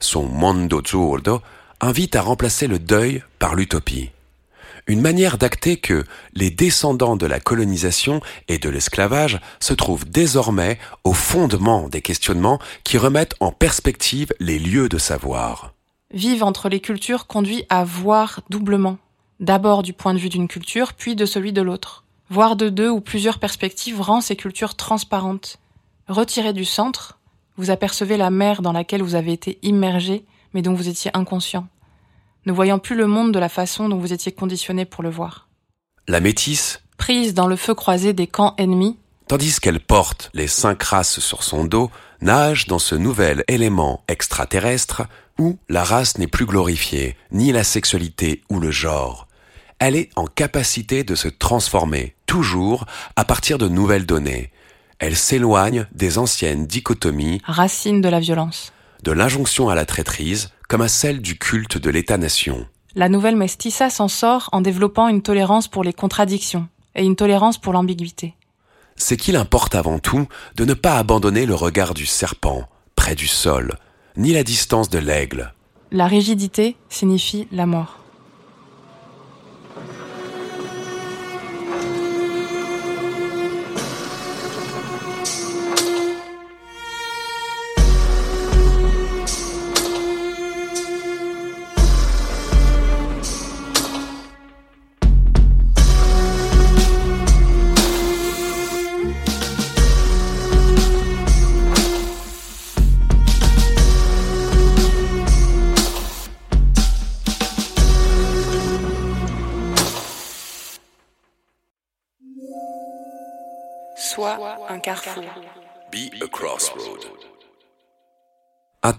Son 0.00 0.24
Mondo 0.24 0.82
Zurdo 0.84 1.40
invite 1.80 2.16
à 2.16 2.22
remplacer 2.22 2.66
le 2.66 2.80
deuil 2.80 3.22
par 3.38 3.54
l'utopie. 3.54 4.10
Une 4.88 5.00
manière 5.00 5.36
d'acter 5.36 5.78
que 5.78 6.04
les 6.32 6.50
descendants 6.50 7.16
de 7.16 7.26
la 7.26 7.40
colonisation 7.40 8.20
et 8.46 8.58
de 8.58 8.68
l'esclavage 8.68 9.40
se 9.58 9.74
trouvent 9.74 10.08
désormais 10.08 10.78
au 11.02 11.12
fondement 11.12 11.88
des 11.88 12.00
questionnements 12.00 12.60
qui 12.84 12.96
remettent 12.96 13.34
en 13.40 13.50
perspective 13.50 14.32
les 14.38 14.60
lieux 14.60 14.88
de 14.88 14.98
savoir. 14.98 15.74
Vivre 16.12 16.46
entre 16.46 16.68
les 16.68 16.78
cultures 16.78 17.26
conduit 17.26 17.64
à 17.68 17.82
voir 17.82 18.42
doublement, 18.48 18.98
d'abord 19.40 19.82
du 19.82 19.92
point 19.92 20.14
de 20.14 20.20
vue 20.20 20.28
d'une 20.28 20.46
culture, 20.46 20.92
puis 20.92 21.16
de 21.16 21.26
celui 21.26 21.52
de 21.52 21.62
l'autre. 21.62 22.04
Voir 22.30 22.54
de 22.54 22.68
deux 22.68 22.88
ou 22.88 23.00
plusieurs 23.00 23.40
perspectives 23.40 24.00
rend 24.00 24.20
ces 24.20 24.36
cultures 24.36 24.76
transparentes. 24.76 25.58
Retirées 26.06 26.52
du 26.52 26.64
centre, 26.64 27.18
vous 27.56 27.70
apercevez 27.70 28.16
la 28.16 28.30
mer 28.30 28.62
dans 28.62 28.72
laquelle 28.72 29.02
vous 29.02 29.16
avez 29.16 29.32
été 29.32 29.58
immergé, 29.62 30.24
mais 30.54 30.62
dont 30.62 30.74
vous 30.74 30.88
étiez 30.88 31.10
inconscient 31.12 31.66
ne 32.46 32.52
voyant 32.52 32.78
plus 32.78 32.96
le 32.96 33.06
monde 33.06 33.32
de 33.32 33.38
la 33.38 33.48
façon 33.48 33.88
dont 33.88 33.98
vous 33.98 34.12
étiez 34.12 34.32
conditionné 34.32 34.84
pour 34.84 35.02
le 35.02 35.10
voir. 35.10 35.48
La 36.08 36.20
métisse, 36.20 36.80
prise 36.96 37.34
dans 37.34 37.48
le 37.48 37.56
feu 37.56 37.74
croisé 37.74 38.12
des 38.12 38.26
camps 38.26 38.54
ennemis, 38.56 38.96
tandis 39.28 39.60
qu'elle 39.60 39.80
porte 39.80 40.30
les 40.34 40.46
cinq 40.46 40.82
races 40.82 41.18
sur 41.20 41.42
son 41.42 41.64
dos, 41.64 41.90
nage 42.20 42.66
dans 42.66 42.78
ce 42.78 42.94
nouvel 42.94 43.44
élément 43.48 44.04
extraterrestre 44.08 45.02
où 45.38 45.58
la 45.68 45.84
race 45.84 46.18
n'est 46.18 46.26
plus 46.26 46.46
glorifiée, 46.46 47.16
ni 47.32 47.52
la 47.52 47.64
sexualité 47.64 48.42
ou 48.48 48.60
le 48.60 48.70
genre. 48.70 49.26
Elle 49.78 49.96
est 49.96 50.10
en 50.16 50.26
capacité 50.26 51.04
de 51.04 51.14
se 51.14 51.28
transformer, 51.28 52.14
toujours 52.24 52.86
à 53.16 53.24
partir 53.24 53.58
de 53.58 53.68
nouvelles 53.68 54.06
données. 54.06 54.50
Elle 54.98 55.16
s'éloigne 55.16 55.86
des 55.92 56.16
anciennes 56.16 56.66
dichotomies, 56.66 57.42
racines 57.44 58.00
de 58.00 58.08
la 58.08 58.20
violence, 58.20 58.72
de 59.02 59.12
l'injonction 59.12 59.68
à 59.68 59.74
la 59.74 59.84
traîtrise, 59.86 60.50
comme 60.68 60.82
à 60.82 60.88
celle 60.88 61.20
du 61.20 61.38
culte 61.38 61.78
de 61.78 61.90
l'État-nation. 61.90 62.66
La 62.94 63.08
nouvelle 63.08 63.36
mestissa 63.36 63.90
s'en 63.90 64.08
sort 64.08 64.48
en 64.52 64.60
développant 64.60 65.08
une 65.08 65.22
tolérance 65.22 65.68
pour 65.68 65.84
les 65.84 65.92
contradictions 65.92 66.68
et 66.94 67.04
une 67.04 67.16
tolérance 67.16 67.58
pour 67.58 67.72
l'ambiguïté. 67.72 68.34
C'est 68.96 69.18
qu'il 69.18 69.36
importe 69.36 69.74
avant 69.74 69.98
tout 69.98 70.26
de 70.56 70.64
ne 70.64 70.74
pas 70.74 70.96
abandonner 70.96 71.44
le 71.44 71.54
regard 71.54 71.92
du 71.92 72.06
serpent 72.06 72.66
près 72.94 73.14
du 73.14 73.26
sol, 73.26 73.76
ni 74.16 74.32
la 74.32 74.42
distance 74.42 74.88
de 74.88 74.98
l'aigle. 74.98 75.52
La 75.92 76.06
rigidité 76.06 76.76
signifie 76.88 77.46
la 77.52 77.66
mort. 77.66 78.05
Crossroad. 116.46 117.00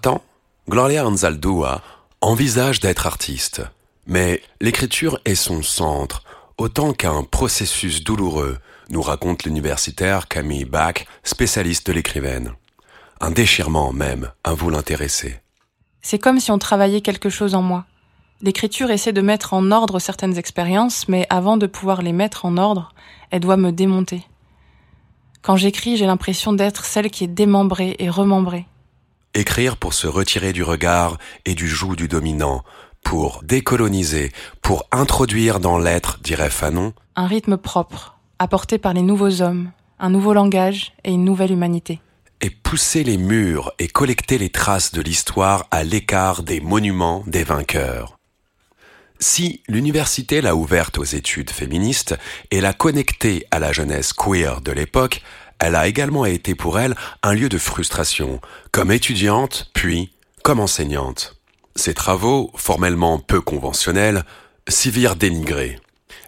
Temps, 0.02 0.22
Gloria 0.68 1.08
Anzaldúa 1.08 1.82
envisage 2.20 2.82
d'être 2.82 3.08
artiste. 3.08 3.62
Mais 4.06 4.42
l'écriture 4.60 5.20
est 5.24 5.36
son 5.36 5.64
centre, 5.64 6.24
autant 6.58 6.94
qu'un 6.94 7.24
processus 7.24 8.04
douloureux, 8.04 8.58
nous 8.90 9.02
raconte 9.02 9.44
l'universitaire 9.44 10.28
Camille 10.28 10.66
Bach, 10.66 11.06
spécialiste 11.24 11.88
de 11.88 11.94
l'écrivaine. 11.94 12.54
Un 13.22 13.32
déchirement 13.32 13.94
même, 13.94 14.32
un 14.44 14.54
vous 14.54 14.70
l'intéresser. 14.70 15.40
C'est 16.02 16.20
comme 16.20 16.40
si 16.40 16.52
on 16.52 16.60
travaillait 16.60 17.02
quelque 17.02 17.30
chose 17.30 17.56
en 17.56 17.62
moi. 17.62 17.86
L'écriture 18.42 18.92
essaie 18.92 19.14
de 19.14 19.22
mettre 19.22 19.54
en 19.54 19.72
ordre 19.72 20.00
certaines 20.00 20.38
expériences, 20.38 21.08
mais 21.08 21.26
avant 21.30 21.58
de 21.58 21.68
pouvoir 21.68 22.02
les 22.02 22.14
mettre 22.14 22.46
en 22.46 22.58
ordre, 22.58 22.94
elle 23.32 23.42
doit 23.42 23.58
me 23.58 23.72
démonter. 23.72 24.26
Quand 25.48 25.56
j'écris, 25.56 25.96
j'ai 25.96 26.06
l'impression 26.06 26.52
d'être 26.52 26.84
celle 26.84 27.10
qui 27.10 27.24
est 27.24 27.30
démembrée 27.30 27.96
et 28.00 28.10
remembrée. 28.10 28.66
Écrire 29.34 29.78
pour 29.78 29.94
se 29.94 30.06
retirer 30.06 30.52
du 30.52 30.62
regard 30.62 31.18
et 31.46 31.56
du 31.56 31.70
joug 31.70 31.96
du 31.96 32.10
dominant, 32.10 32.66
pour 33.02 33.44
décoloniser, 33.46 34.34
pour 34.62 34.84
introduire 34.92 35.62
dans 35.62 35.78
l'être, 35.78 36.20
dirait 36.22 36.50
Fanon, 36.50 36.92
un 37.16 37.28
rythme 37.28 37.56
propre, 37.56 38.18
apporté 38.40 38.78
par 38.78 38.94
les 38.94 39.02
nouveaux 39.02 39.42
hommes, 39.42 39.72
un 40.00 40.10
nouveau 40.10 40.34
langage 40.34 40.92
et 41.06 41.14
une 41.14 41.24
nouvelle 41.24 41.52
humanité. 41.52 42.02
Et 42.42 42.50
pousser 42.50 43.06
les 43.06 43.18
murs 43.18 43.72
et 43.80 43.88
collecter 43.88 44.38
les 44.38 44.50
traces 44.50 44.92
de 44.92 45.02
l'histoire 45.02 45.66
à 45.72 45.86
l'écart 45.86 46.44
des 46.44 46.60
monuments 46.60 47.24
des 47.26 47.46
vainqueurs. 47.46 48.17
Si 49.20 49.62
l'université 49.68 50.42
l'a 50.42 50.56
ouverte 50.56 50.98
aux 50.98 51.04
études 51.04 51.50
féministes 51.50 52.16
et 52.52 52.62
l'a 52.62 52.74
connectée 52.74 53.46
à 53.52 53.60
la 53.60 53.72
jeunesse 53.72 54.14
queer 54.14 54.62
de 54.62 54.72
l'époque, 54.72 55.22
elle 55.60 55.76
a 55.76 55.88
également 55.88 56.26
été 56.26 56.54
pour 56.54 56.80
elle 56.80 56.96
un 57.24 57.34
lieu 57.34 57.50
de 57.50 57.58
frustration, 57.58 58.40
comme 58.72 58.92
étudiante, 58.92 59.72
puis 59.74 60.14
comme 60.44 60.60
enseignante. 60.60 61.36
Ses 61.76 61.94
travaux, 61.94 62.52
formellement 62.56 63.20
peu 63.20 63.42
conventionnels, 63.42 64.24
s'y 64.68 64.92
virent 64.92 65.16
dénigrés. 65.16 65.80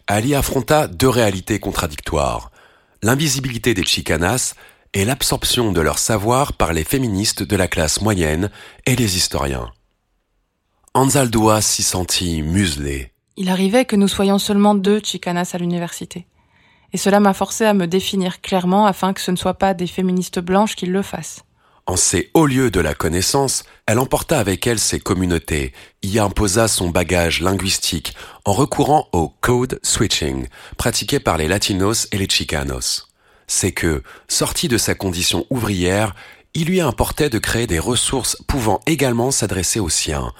Elle 0.07 0.25
y 0.25 0.33
affronta 0.33 0.87
deux 0.87 1.09
réalités 1.09 1.59
contradictoires, 1.59 2.51
l'invisibilité 3.03 3.75
des 3.75 3.85
chicanas 3.85 4.55
et 4.93 5.05
l'absorption 5.05 5.71
de 5.71 5.81
leur 5.81 5.99
savoir 5.99 6.53
par 6.53 6.73
les 6.73 6.83
féministes 6.83 7.43
de 7.43 7.55
la 7.55 7.67
classe 7.67 8.01
moyenne 8.01 8.49
et 8.87 8.95
les 8.95 9.17
historiens. 9.17 9.71
Anzaldúa 10.93 11.61
s'y 11.61 11.83
sentit 11.83 12.41
muselé. 12.41 13.11
Il 13.37 13.49
arrivait 13.49 13.85
que 13.85 13.95
nous 13.95 14.07
soyons 14.07 14.39
seulement 14.39 14.73
deux 14.73 14.99
chicanas 15.03 15.51
à 15.53 15.57
l'université. 15.59 16.25
Et 16.93 16.97
cela 16.97 17.19
m'a 17.19 17.33
forcé 17.33 17.65
à 17.65 17.73
me 17.73 17.85
définir 17.85 18.41
clairement 18.41 18.87
afin 18.87 19.13
que 19.13 19.21
ce 19.21 19.29
ne 19.29 19.35
soit 19.35 19.53
pas 19.53 19.75
des 19.75 19.85
féministes 19.85 20.39
blanches 20.39 20.75
qui 20.75 20.87
le 20.87 21.03
fassent. 21.03 21.43
En 21.85 21.95
ces 21.95 22.31
hauts 22.33 22.47
lieux 22.47 22.71
de 22.71 22.79
la 22.79 22.93
connaissance, 22.93 23.63
elle 23.85 23.99
emporta 23.99 24.39
avec 24.39 24.65
elle 24.67 24.79
ses 24.79 24.99
communautés, 24.99 25.73
y 26.03 26.19
imposa 26.19 26.67
son 26.67 26.89
bagage 26.89 27.41
linguistique 27.41 28.15
en 28.45 28.53
recourant 28.53 29.07
au 29.11 29.29
code 29.41 29.79
switching 29.83 30.47
pratiqué 30.77 31.19
par 31.19 31.37
les 31.37 31.47
latinos 31.47 32.07
et 32.11 32.17
les 32.17 32.29
chicanos. 32.29 33.07
C'est 33.47 33.71
que, 33.71 34.03
sorti 34.27 34.67
de 34.67 34.77
sa 34.77 34.95
condition 34.95 35.45
ouvrière, 35.49 36.13
il 36.53 36.67
lui 36.67 36.81
importait 36.81 37.29
de 37.29 37.39
créer 37.39 37.67
des 37.67 37.79
ressources 37.79 38.37
pouvant 38.47 38.81
également 38.85 39.31
s'adresser 39.31 39.79
aux 39.79 39.89
siens. 39.89 40.33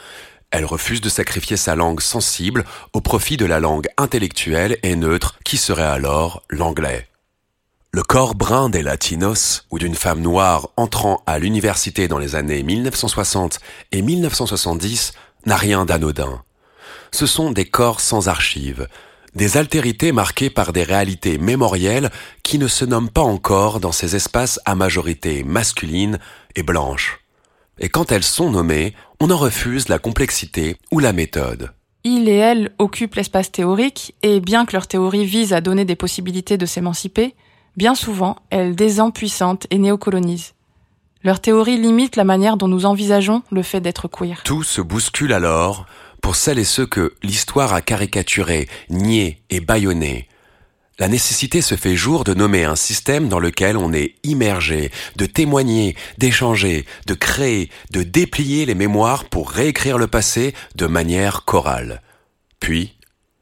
Elle 0.52 0.66
refuse 0.66 1.02
de 1.02 1.10
sacrifier 1.10 1.58
sa 1.58 1.76
langue 1.76 2.02
sensible 2.02 2.66
au 2.94 3.02
profit 3.02 3.38
de 3.38 3.46
la 3.46 3.60
langue 3.60 3.88
intellectuelle 3.98 4.78
et 4.84 4.96
neutre 4.96 5.38
qui 5.46 5.58
serait 5.58 5.84
alors 5.84 6.44
l'anglais. 6.50 7.08
Le 7.92 8.04
corps 8.04 8.36
brun 8.36 8.70
des 8.70 8.84
latinos 8.84 9.66
ou 9.72 9.80
d'une 9.80 9.96
femme 9.96 10.22
noire 10.22 10.70
entrant 10.78 11.24
à 11.26 11.40
l'université 11.40 12.08
dans 12.08 12.20
les 12.20 12.36
années 12.36 12.62
1960 12.64 13.60
et 13.92 14.02
1970 14.02 15.14
n'a 15.46 15.56
rien 15.56 15.86
d'anodin. 15.86 16.44
Ce 17.12 17.26
sont 17.26 17.52
des 17.52 17.66
corps 17.66 18.00
sans 18.00 18.28
archives, 18.28 18.88
des 19.36 19.58
altérités 19.58 20.12
marquées 20.12 20.50
par 20.50 20.74
des 20.74 20.84
réalités 20.84 21.38
mémorielles 21.38 22.12
qui 22.44 22.60
ne 22.60 22.68
se 22.68 22.86
nomment 22.86 23.10
pas 23.10 23.22
encore 23.22 23.80
dans 23.80 23.92
ces 23.92 24.16
espaces 24.16 24.60
à 24.66 24.76
majorité 24.76 25.44
masculine 25.44 26.20
et 26.56 26.64
blanche. 26.64 27.20
Et 27.80 27.90
quand 27.90 28.12
elles 28.12 28.24
sont 28.24 28.52
nommées, 28.52 28.94
on 29.20 29.32
en 29.32 29.38
refuse 29.38 29.90
la 29.90 30.00
complexité 30.00 30.76
ou 30.92 31.00
la 31.00 31.14
méthode. 31.14 31.72
Il 32.04 32.30
et 32.30 32.36
elle 32.36 32.72
occupent 32.80 33.16
l'espace 33.16 33.52
théorique, 33.52 34.16
et 34.24 34.40
bien 34.40 34.66
que 34.66 34.74
leur 34.74 34.88
théorie 34.88 35.26
vise 35.26 35.54
à 35.54 35.62
donner 35.62 35.86
des 35.86 35.96
possibilités 35.96 36.58
de 36.58 36.66
s'émanciper, 36.66 37.36
Bien 37.80 37.96
souvent, 37.96 38.36
elles 38.50 38.76
désempuissantent 38.76 39.66
et 39.70 39.78
néocolonisent. 39.78 40.54
Leur 41.24 41.40
théorie 41.40 41.78
limite 41.78 42.18
la 42.18 42.26
manière 42.26 42.58
dont 42.58 42.68
nous 42.68 42.86
envisageons 42.86 43.42
le 43.52 43.62
fait 43.62 43.80
d'être 43.80 44.10
queer. 44.10 44.42
Tout 44.44 44.64
se 44.64 44.82
bouscule 44.82 45.32
alors 45.32 45.86
pour 46.22 46.36
celles 46.36 46.60
et 46.60 46.66
ceux 46.66 46.86
que 46.86 47.14
l'histoire 47.24 47.74
a 47.74 47.82
caricaturé, 47.82 48.68
nié 48.90 49.42
et 49.50 49.62
bâillonné. 49.62 50.28
La 51.00 51.08
nécessité 51.08 51.62
se 51.62 51.76
fait 51.76 51.96
jour 51.96 52.26
de 52.26 52.34
nommer 52.34 52.66
un 52.66 52.76
système 52.76 53.30
dans 53.30 53.40
lequel 53.40 53.78
on 53.78 53.94
est 53.94 54.16
immergé, 54.24 54.92
de 55.16 55.26
témoigner, 55.26 55.96
d'échanger, 56.18 56.86
de 57.08 57.14
créer, 57.14 57.72
de 57.92 58.04
déplier 58.04 58.66
les 58.66 58.76
mémoires 58.76 59.24
pour 59.24 59.50
réécrire 59.50 59.98
le 59.98 60.08
passé 60.08 60.54
de 60.76 60.88
manière 60.88 61.46
chorale. 61.46 62.02
Puis, 62.60 62.98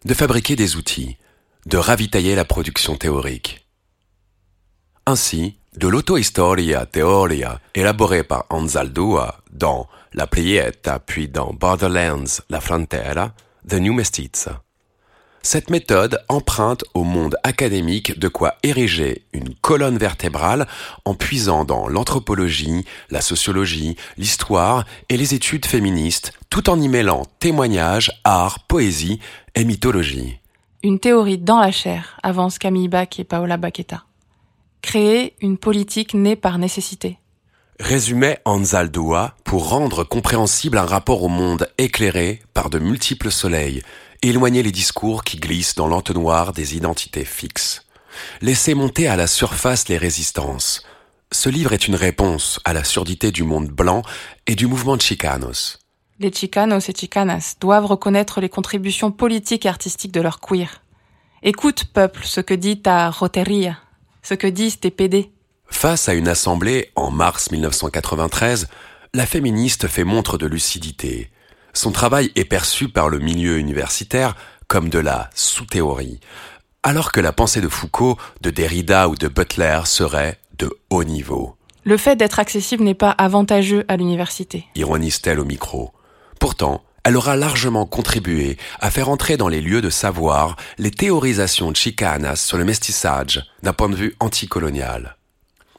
de 0.05 0.13
fabriquer 0.13 0.55
des 0.55 0.75
outils, 0.75 1.17
de 1.65 1.77
ravitailler 1.77 2.35
la 2.35 2.45
production 2.45 2.95
théorique. 2.95 3.67
Ainsi, 5.07 5.57
de 5.75 5.87
l'auto-historia 5.87 6.85
teoria 6.85 7.59
élaborée 7.73 8.23
par 8.23 8.45
Anzaldúa 8.51 9.41
dans 9.51 9.87
La 10.13 10.27
Prieta 10.27 10.99
puis 10.99 11.27
dans 11.27 11.53
Borderlands, 11.53 12.41
La 12.49 12.61
Frontera, 12.61 13.33
The 13.67 13.75
New 13.75 13.93
Mestiza. 13.93 14.61
Cette 15.41 15.69
méthode 15.69 16.21
emprunte 16.27 16.83
au 16.93 17.03
monde 17.03 17.37
académique 17.43 18.19
de 18.19 18.27
quoi 18.27 18.55
ériger 18.63 19.23
une 19.33 19.53
colonne 19.55 19.97
vertébrale 19.97 20.67
en 21.05 21.13
puisant 21.13 21.63
dans 21.63 21.87
l'anthropologie, 21.87 22.85
la 23.09 23.21
sociologie, 23.21 23.95
l'histoire 24.17 24.85
et 25.09 25.17
les 25.17 25.33
études 25.33 25.65
féministes, 25.65 26.33
tout 26.49 26.69
en 26.69 26.79
y 26.81 26.89
mêlant 26.89 27.23
témoignages, 27.39 28.11
art, 28.23 28.59
poésie 28.67 29.19
et 29.55 29.63
mythologie. 29.63 30.39
Une 30.83 30.99
théorie 30.99 31.37
dans 31.37 31.59
la 31.59 31.71
chair, 31.71 32.19
avance 32.23 32.59
Camille 32.59 32.89
Bach 32.89 33.19
et 33.19 33.23
Paola 33.23 33.57
Baqueta 33.57 34.03
créer 34.87 35.33
une 35.41 35.57
politique 35.57 36.13
née 36.13 36.37
par 36.37 36.57
nécessité. 36.57 37.19
Résumait 37.79 38.39
Anzaldúa 38.45 39.35
pour 39.43 39.69
rendre 39.69 40.05
compréhensible 40.05 40.77
un 40.77 40.85
rapport 40.85 41.23
au 41.23 41.27
monde 41.27 41.67
éclairé 41.77 42.41
par 42.53 42.69
de 42.69 42.79
multiples 42.79 43.29
soleils, 43.29 43.83
éloigner 44.21 44.63
les 44.63 44.71
discours 44.71 45.23
qui 45.23 45.37
glissent 45.37 45.75
dans 45.75 45.87
l'entonnoir 45.87 46.53
des 46.53 46.75
identités 46.75 47.25
fixes. 47.25 47.85
Laisser 48.41 48.73
monter 48.73 49.07
à 49.07 49.15
la 49.15 49.27
surface 49.27 49.87
les 49.89 49.97
résistances. 49.97 50.83
Ce 51.31 51.49
livre 51.49 51.73
est 51.73 51.87
une 51.87 51.95
réponse 51.95 52.59
à 52.65 52.73
la 52.73 52.83
surdité 52.83 53.31
du 53.31 53.43
monde 53.43 53.67
blanc 53.67 54.01
et 54.47 54.55
du 54.55 54.65
mouvement 54.67 54.97
Chicanos. 54.97 55.79
Les 56.19 56.31
Chicanos 56.31 56.89
et 56.89 56.93
Chicanas 56.95 57.55
doivent 57.59 57.85
reconnaître 57.85 58.41
les 58.41 58.49
contributions 58.49 59.11
politiques 59.11 59.65
et 59.65 59.69
artistiques 59.69 60.13
de 60.13 60.21
leur 60.21 60.39
queer. 60.39 60.81
Écoute, 61.43 61.85
peuple, 61.85 62.21
ce 62.23 62.41
que 62.41 62.55
dit 62.55 62.81
ta 62.81 63.11
roteria 63.11 63.77
ce 64.27 64.33
que 64.33 64.47
disent 64.47 64.81
tes 64.81 64.91
PD. 64.91 65.31
Face 65.69 66.09
à 66.09 66.13
une 66.13 66.27
assemblée 66.27 66.91
en 66.95 67.11
mars 67.11 67.49
1993, 67.49 68.67
la 69.13 69.25
féministe 69.25 69.87
fait 69.87 70.03
montre 70.03 70.37
de 70.37 70.45
lucidité. 70.45 71.31
Son 71.77 71.91
travail 71.91 72.31
est 72.33 72.43
perçu 72.43 72.89
par 72.89 73.07
le 73.07 73.19
milieu 73.19 73.59
universitaire 73.59 74.35
comme 74.67 74.89
de 74.89 74.97
la 74.97 75.29
sous-théorie, 75.35 76.19
alors 76.81 77.11
que 77.11 77.19
la 77.19 77.31
pensée 77.31 77.61
de 77.61 77.69
Foucault, 77.69 78.17
de 78.41 78.49
Derrida 78.49 79.07
ou 79.07 79.15
de 79.15 79.27
Butler 79.27 79.81
serait 79.85 80.39
de 80.57 80.75
haut 80.89 81.03
niveau. 81.03 81.55
Le 81.83 81.97
fait 81.97 82.15
d'être 82.15 82.39
accessible 82.39 82.83
n'est 82.83 82.95
pas 82.95 83.11
avantageux 83.11 83.85
à 83.89 83.95
l'université. 83.95 84.65
Ironise-t-elle 84.73 85.39
au 85.39 85.45
micro. 85.45 85.93
Pourtant, 86.39 86.83
elle 87.03 87.15
aura 87.15 87.35
largement 87.35 87.85
contribué 87.85 88.57
à 88.79 88.89
faire 88.89 89.09
entrer 89.09 89.37
dans 89.37 89.47
les 89.47 89.61
lieux 89.61 89.81
de 89.81 89.91
savoir 89.91 90.55
les 90.79 90.89
théorisations 90.89 91.75
chicanas 91.75 92.37
sur 92.37 92.57
le 92.57 92.65
mestissage 92.65 93.43
d'un 93.61 93.73
point 93.73 93.89
de 93.89 93.95
vue 93.95 94.15
anticolonial. 94.19 95.15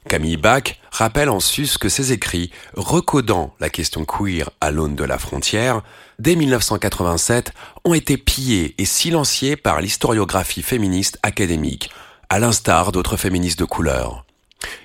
Camille 0.08 0.38
Bach 0.38 0.74
rappelle 0.90 1.28
en 1.28 1.38
sus 1.38 1.78
que 1.78 1.88
ses 1.88 2.12
écrits, 2.12 2.50
recodant 2.74 3.54
la 3.60 3.70
question 3.70 4.04
queer 4.04 4.50
à 4.60 4.70
l'aune 4.70 4.96
de 4.96 5.04
la 5.04 5.18
frontière, 5.18 5.82
dès 6.18 6.34
1987, 6.34 7.52
ont 7.84 7.94
été 7.94 8.16
pillés 8.16 8.74
et 8.78 8.84
silenciés 8.84 9.56
par 9.56 9.80
l'historiographie 9.80 10.62
féministe 10.62 11.18
académique, 11.22 11.90
à 12.30 12.38
l'instar 12.38 12.90
d'autres 12.90 13.16
féministes 13.16 13.58
de 13.58 13.66
couleur. 13.66 14.24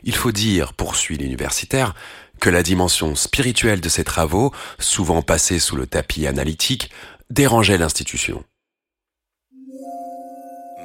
Il 0.03 0.15
faut 0.15 0.31
dire, 0.31 0.73
poursuit 0.73 1.17
l'universitaire, 1.17 1.95
que 2.39 2.49
la 2.49 2.61
dimension 2.61 3.15
spirituelle 3.15 3.81
de 3.81 3.89
ses 3.89 4.03
travaux, 4.03 4.51
souvent 4.77 5.21
passés 5.21 5.59
sous 5.59 5.77
le 5.77 5.87
tapis 5.87 6.27
analytique, 6.27 6.91
dérangeait 7.29 7.77
l'institution. 7.77 8.43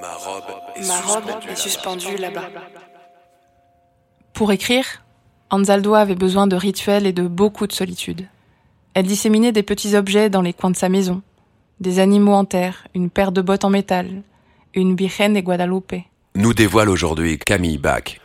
Ma 0.01 0.15
robe 0.15 1.31
est, 1.51 1.57
suspendue, 1.57 2.17
là-bas. 2.17 2.49
Pour 4.39 4.53
écrire, 4.53 5.03
Anzaldúa 5.51 5.99
avait 5.99 6.15
besoin 6.15 6.47
de 6.47 6.55
rituels 6.55 7.09
et 7.09 7.13
de 7.13 7.27
beaucoup 7.27 7.67
de 7.67 7.73
solitude. 7.73 8.29
Elle 8.95 9.09
disséminait 9.09 9.51
des 9.51 9.65
petits 9.65 9.97
objets 9.97 10.31
dans 10.31 10.43
les 10.43 10.53
coins 10.53 10.71
de 10.71 10.77
sa 10.77 10.89
maison, 10.89 11.23
des 11.81 11.99
animaux 11.99 12.35
en 12.35 12.45
terre, 12.45 12.87
une 12.95 13.11
paire 13.11 13.33
de 13.33 13.43
bottes 13.43 13.65
en 13.65 13.71
métal, 13.71 14.23
une 14.75 14.95
Virgen 14.95 15.35
de 15.35 15.41
Guadalupe. 15.41 16.05
Nous 16.37 16.55
dévoile 16.55 16.89
aujourd'hui 16.89 17.41
Camille 17.41 17.79
Bach, 17.79 18.21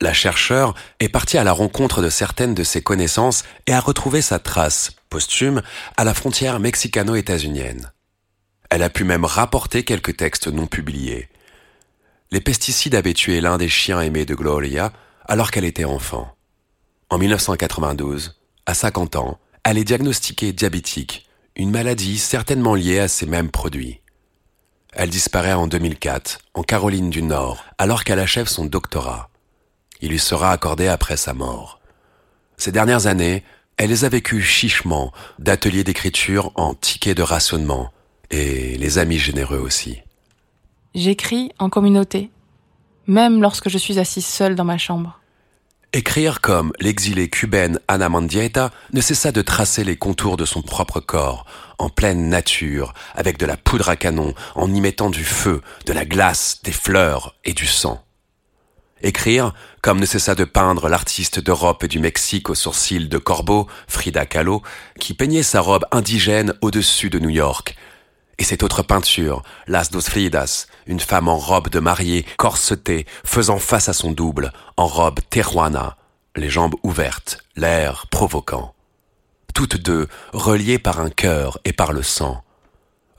la 0.00 0.14
chercheure 0.14 0.72
est 1.00 1.10
partie 1.10 1.36
à 1.36 1.44
la 1.44 1.52
rencontre 1.52 2.00
de 2.00 2.08
certaines 2.08 2.54
de 2.54 2.64
ses 2.64 2.80
connaissances 2.80 3.44
et 3.66 3.74
a 3.74 3.80
retrouvé 3.80 4.22
sa 4.22 4.38
trace, 4.38 4.92
posthume, 5.10 5.60
à 5.98 6.04
la 6.04 6.14
frontière 6.14 6.60
mexicano-états-unienne. 6.60 7.92
Elle 8.70 8.82
a 8.82 8.88
pu 8.88 9.04
même 9.04 9.26
rapporter 9.26 9.82
quelques 9.82 10.16
textes 10.16 10.48
non 10.48 10.66
publiés. 10.66 11.28
Les 12.30 12.40
pesticides 12.40 12.94
avaient 12.94 13.12
tué 13.12 13.42
l'un 13.42 13.58
des 13.58 13.68
chiens 13.68 14.00
aimés 14.00 14.24
de 14.24 14.34
Gloria 14.34 14.94
alors 15.26 15.50
qu'elle 15.50 15.64
était 15.64 15.84
enfant. 15.84 16.28
En 17.10 17.18
1992, 17.18 18.40
à 18.66 18.74
50 18.74 19.16
ans, 19.16 19.38
elle 19.64 19.78
est 19.78 19.84
diagnostiquée 19.84 20.52
diabétique, 20.52 21.28
une 21.56 21.70
maladie 21.70 22.18
certainement 22.18 22.74
liée 22.74 22.98
à 22.98 23.08
ces 23.08 23.26
mêmes 23.26 23.50
produits. 23.50 24.00
Elle 24.92 25.10
disparaît 25.10 25.52
en 25.52 25.66
2004, 25.66 26.38
en 26.54 26.62
Caroline 26.62 27.10
du 27.10 27.22
Nord, 27.22 27.64
alors 27.78 28.04
qu'elle 28.04 28.18
achève 28.18 28.48
son 28.48 28.64
doctorat 28.64 29.30
il 30.02 30.10
lui 30.10 30.18
sera 30.18 30.50
accordé 30.50 30.88
après 30.88 31.16
sa 31.16 31.32
mort. 31.32 31.80
Ces 32.58 32.72
dernières 32.72 33.06
années, 33.06 33.44
elle 33.78 33.88
les 33.88 34.04
a 34.04 34.08
vécues 34.08 34.42
chichement, 34.42 35.12
d'ateliers 35.38 35.84
d'écriture 35.84 36.52
en 36.56 36.74
tickets 36.74 37.16
de 37.16 37.22
rationnement, 37.22 37.90
et 38.30 38.76
les 38.76 38.98
amis 38.98 39.18
généreux 39.18 39.58
aussi. 39.58 40.02
J'écris 40.94 41.52
en 41.58 41.70
communauté, 41.70 42.30
même 43.06 43.42
lorsque 43.42 43.68
je 43.68 43.78
suis 43.78 43.98
assise 43.98 44.26
seule 44.26 44.54
dans 44.54 44.64
ma 44.64 44.78
chambre. 44.78 45.18
Écrire 45.94 46.40
comme 46.40 46.72
l'exilée 46.80 47.28
cubaine 47.28 47.78
Ana 47.86 48.08
Mandieta 48.08 48.70
ne 48.94 49.02
cessa 49.02 49.30
de 49.30 49.42
tracer 49.42 49.84
les 49.84 49.96
contours 49.96 50.38
de 50.38 50.46
son 50.46 50.62
propre 50.62 51.00
corps, 51.00 51.44
en 51.78 51.90
pleine 51.90 52.30
nature, 52.30 52.94
avec 53.14 53.36
de 53.38 53.44
la 53.44 53.58
poudre 53.58 53.90
à 53.90 53.96
canon, 53.96 54.32
en 54.54 54.72
y 54.72 54.80
mettant 54.80 55.10
du 55.10 55.22
feu, 55.22 55.60
de 55.84 55.92
la 55.92 56.06
glace, 56.06 56.60
des 56.64 56.72
fleurs 56.72 57.34
et 57.44 57.52
du 57.52 57.66
sang. 57.66 58.02
Écrire, 59.02 59.52
comme 59.82 60.00
ne 60.00 60.06
cessa 60.06 60.34
de 60.34 60.44
peindre 60.44 60.88
l'artiste 60.88 61.40
d'Europe 61.40 61.84
et 61.84 61.88
du 61.88 61.98
Mexique 61.98 62.48
aux 62.48 62.54
sourcils 62.54 63.08
de 63.08 63.18
corbeau, 63.18 63.66
Frida 63.88 64.24
Kahlo, 64.24 64.62
qui 64.98 65.12
peignait 65.12 65.42
sa 65.42 65.60
robe 65.60 65.84
indigène 65.90 66.54
au-dessus 66.62 67.10
de 67.10 67.18
New 67.18 67.28
York. 67.28 67.76
Et 68.42 68.44
cette 68.44 68.64
autre 68.64 68.82
peinture, 68.82 69.44
Las 69.68 69.92
dos 69.92 70.00
Fridas, 70.00 70.66
une 70.88 70.98
femme 70.98 71.28
en 71.28 71.38
robe 71.38 71.68
de 71.68 71.78
mariée, 71.78 72.26
corsetée, 72.38 73.06
faisant 73.22 73.60
face 73.60 73.88
à 73.88 73.92
son 73.92 74.10
double, 74.10 74.52
en 74.76 74.88
robe 74.88 75.20
terroana, 75.30 75.96
les 76.34 76.50
jambes 76.50 76.74
ouvertes, 76.82 77.38
l'air 77.54 78.08
provoquant. 78.10 78.74
Toutes 79.54 79.76
deux 79.76 80.08
reliées 80.32 80.80
par 80.80 80.98
un 80.98 81.08
cœur 81.08 81.60
et 81.64 81.72
par 81.72 81.92
le 81.92 82.02
sang. 82.02 82.42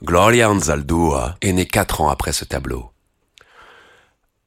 Gloria 0.02 0.50
Anzaldúa 0.50 1.38
est 1.40 1.52
née 1.52 1.64
quatre 1.64 2.02
ans 2.02 2.10
après 2.10 2.34
ce 2.34 2.44
tableau. 2.44 2.90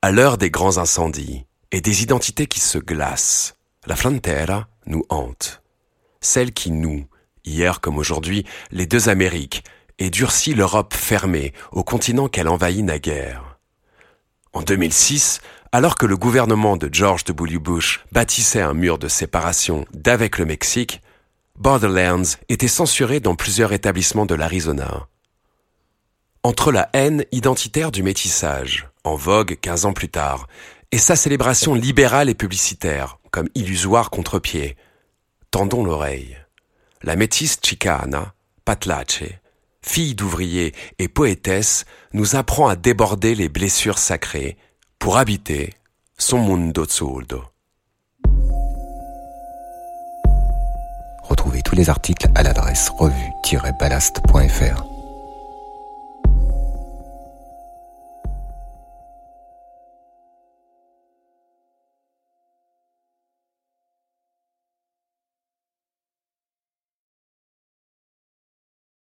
À 0.03 0.11
l'heure 0.11 0.37
des 0.37 0.51
grands 0.51 0.77
incendies 0.77 1.47
et 1.71 1.81
des 1.81 2.03
identités 2.03 2.45
qui 2.45 2.59
se 2.59 2.77
glacent, 2.77 3.55
la 3.87 3.95
frontera 3.95 4.67
nous 4.85 5.05
hante. 5.09 5.63
Celle 6.21 6.53
qui 6.53 6.69
noue, 6.69 7.07
hier 7.45 7.81
comme 7.81 7.97
aujourd'hui, 7.97 8.45
les 8.69 8.85
deux 8.85 9.09
Amériques 9.09 9.63
et 9.99 10.09
durcit 10.09 10.53
l'Europe 10.53 10.93
fermée 10.93 11.53
au 11.71 11.83
continent 11.83 12.27
qu'elle 12.27 12.47
envahit 12.47 12.83
naguère. 12.83 13.57
En 14.53 14.61
2006, 14.61 15.41
alors 15.71 15.95
que 15.95 16.05
le 16.05 16.17
gouvernement 16.17 16.77
de 16.77 16.89
George 16.91 17.23
W. 17.25 17.59
Bush 17.59 18.03
bâtissait 18.11 18.61
un 18.61 18.73
mur 18.73 18.97
de 18.97 19.07
séparation 19.07 19.85
d'avec 19.93 20.37
le 20.37 20.45
Mexique, 20.45 21.01
Borderlands 21.57 22.37
était 22.49 22.67
censuré 22.67 23.19
dans 23.19 23.35
plusieurs 23.35 23.73
établissements 23.73 24.25
de 24.25 24.35
l'Arizona. 24.35 25.07
Entre 26.43 26.71
la 26.71 26.89
haine 26.93 27.25
identitaire 27.31 27.91
du 27.91 28.03
métissage, 28.03 28.87
en 29.03 29.15
vogue 29.15 29.57
15 29.59 29.85
ans 29.85 29.93
plus 29.93 30.09
tard, 30.09 30.47
et 30.91 30.97
sa 30.97 31.15
célébration 31.15 31.73
libérale 31.73 32.29
et 32.29 32.35
publicitaire, 32.35 33.17
comme 33.31 33.49
illusoire 33.55 34.09
contre-pied, 34.09 34.77
tendons 35.51 35.83
l'oreille. 35.83 36.37
La 37.03 37.15
métisse 37.15 37.59
Chicana, 37.61 38.33
Patlache, 38.63 39.23
fille 39.87 40.15
d'ouvrier 40.15 40.73
et 40.99 41.07
poétesse, 41.07 41.85
nous 42.13 42.35
apprend 42.35 42.67
à 42.67 42.75
déborder 42.75 43.35
les 43.35 43.49
blessures 43.49 43.97
sacrées 43.97 44.57
pour 44.99 45.17
habiter 45.17 45.73
son 46.17 46.39
mundo 46.39 46.85
zurdo. 46.85 47.43
Retrouvez 51.23 51.61
tous 51.61 51.75
les 51.75 51.89
articles 51.89 52.27
à 52.35 52.43
l'adresse 52.43 52.89
revue-ballast.fr. 52.97 54.96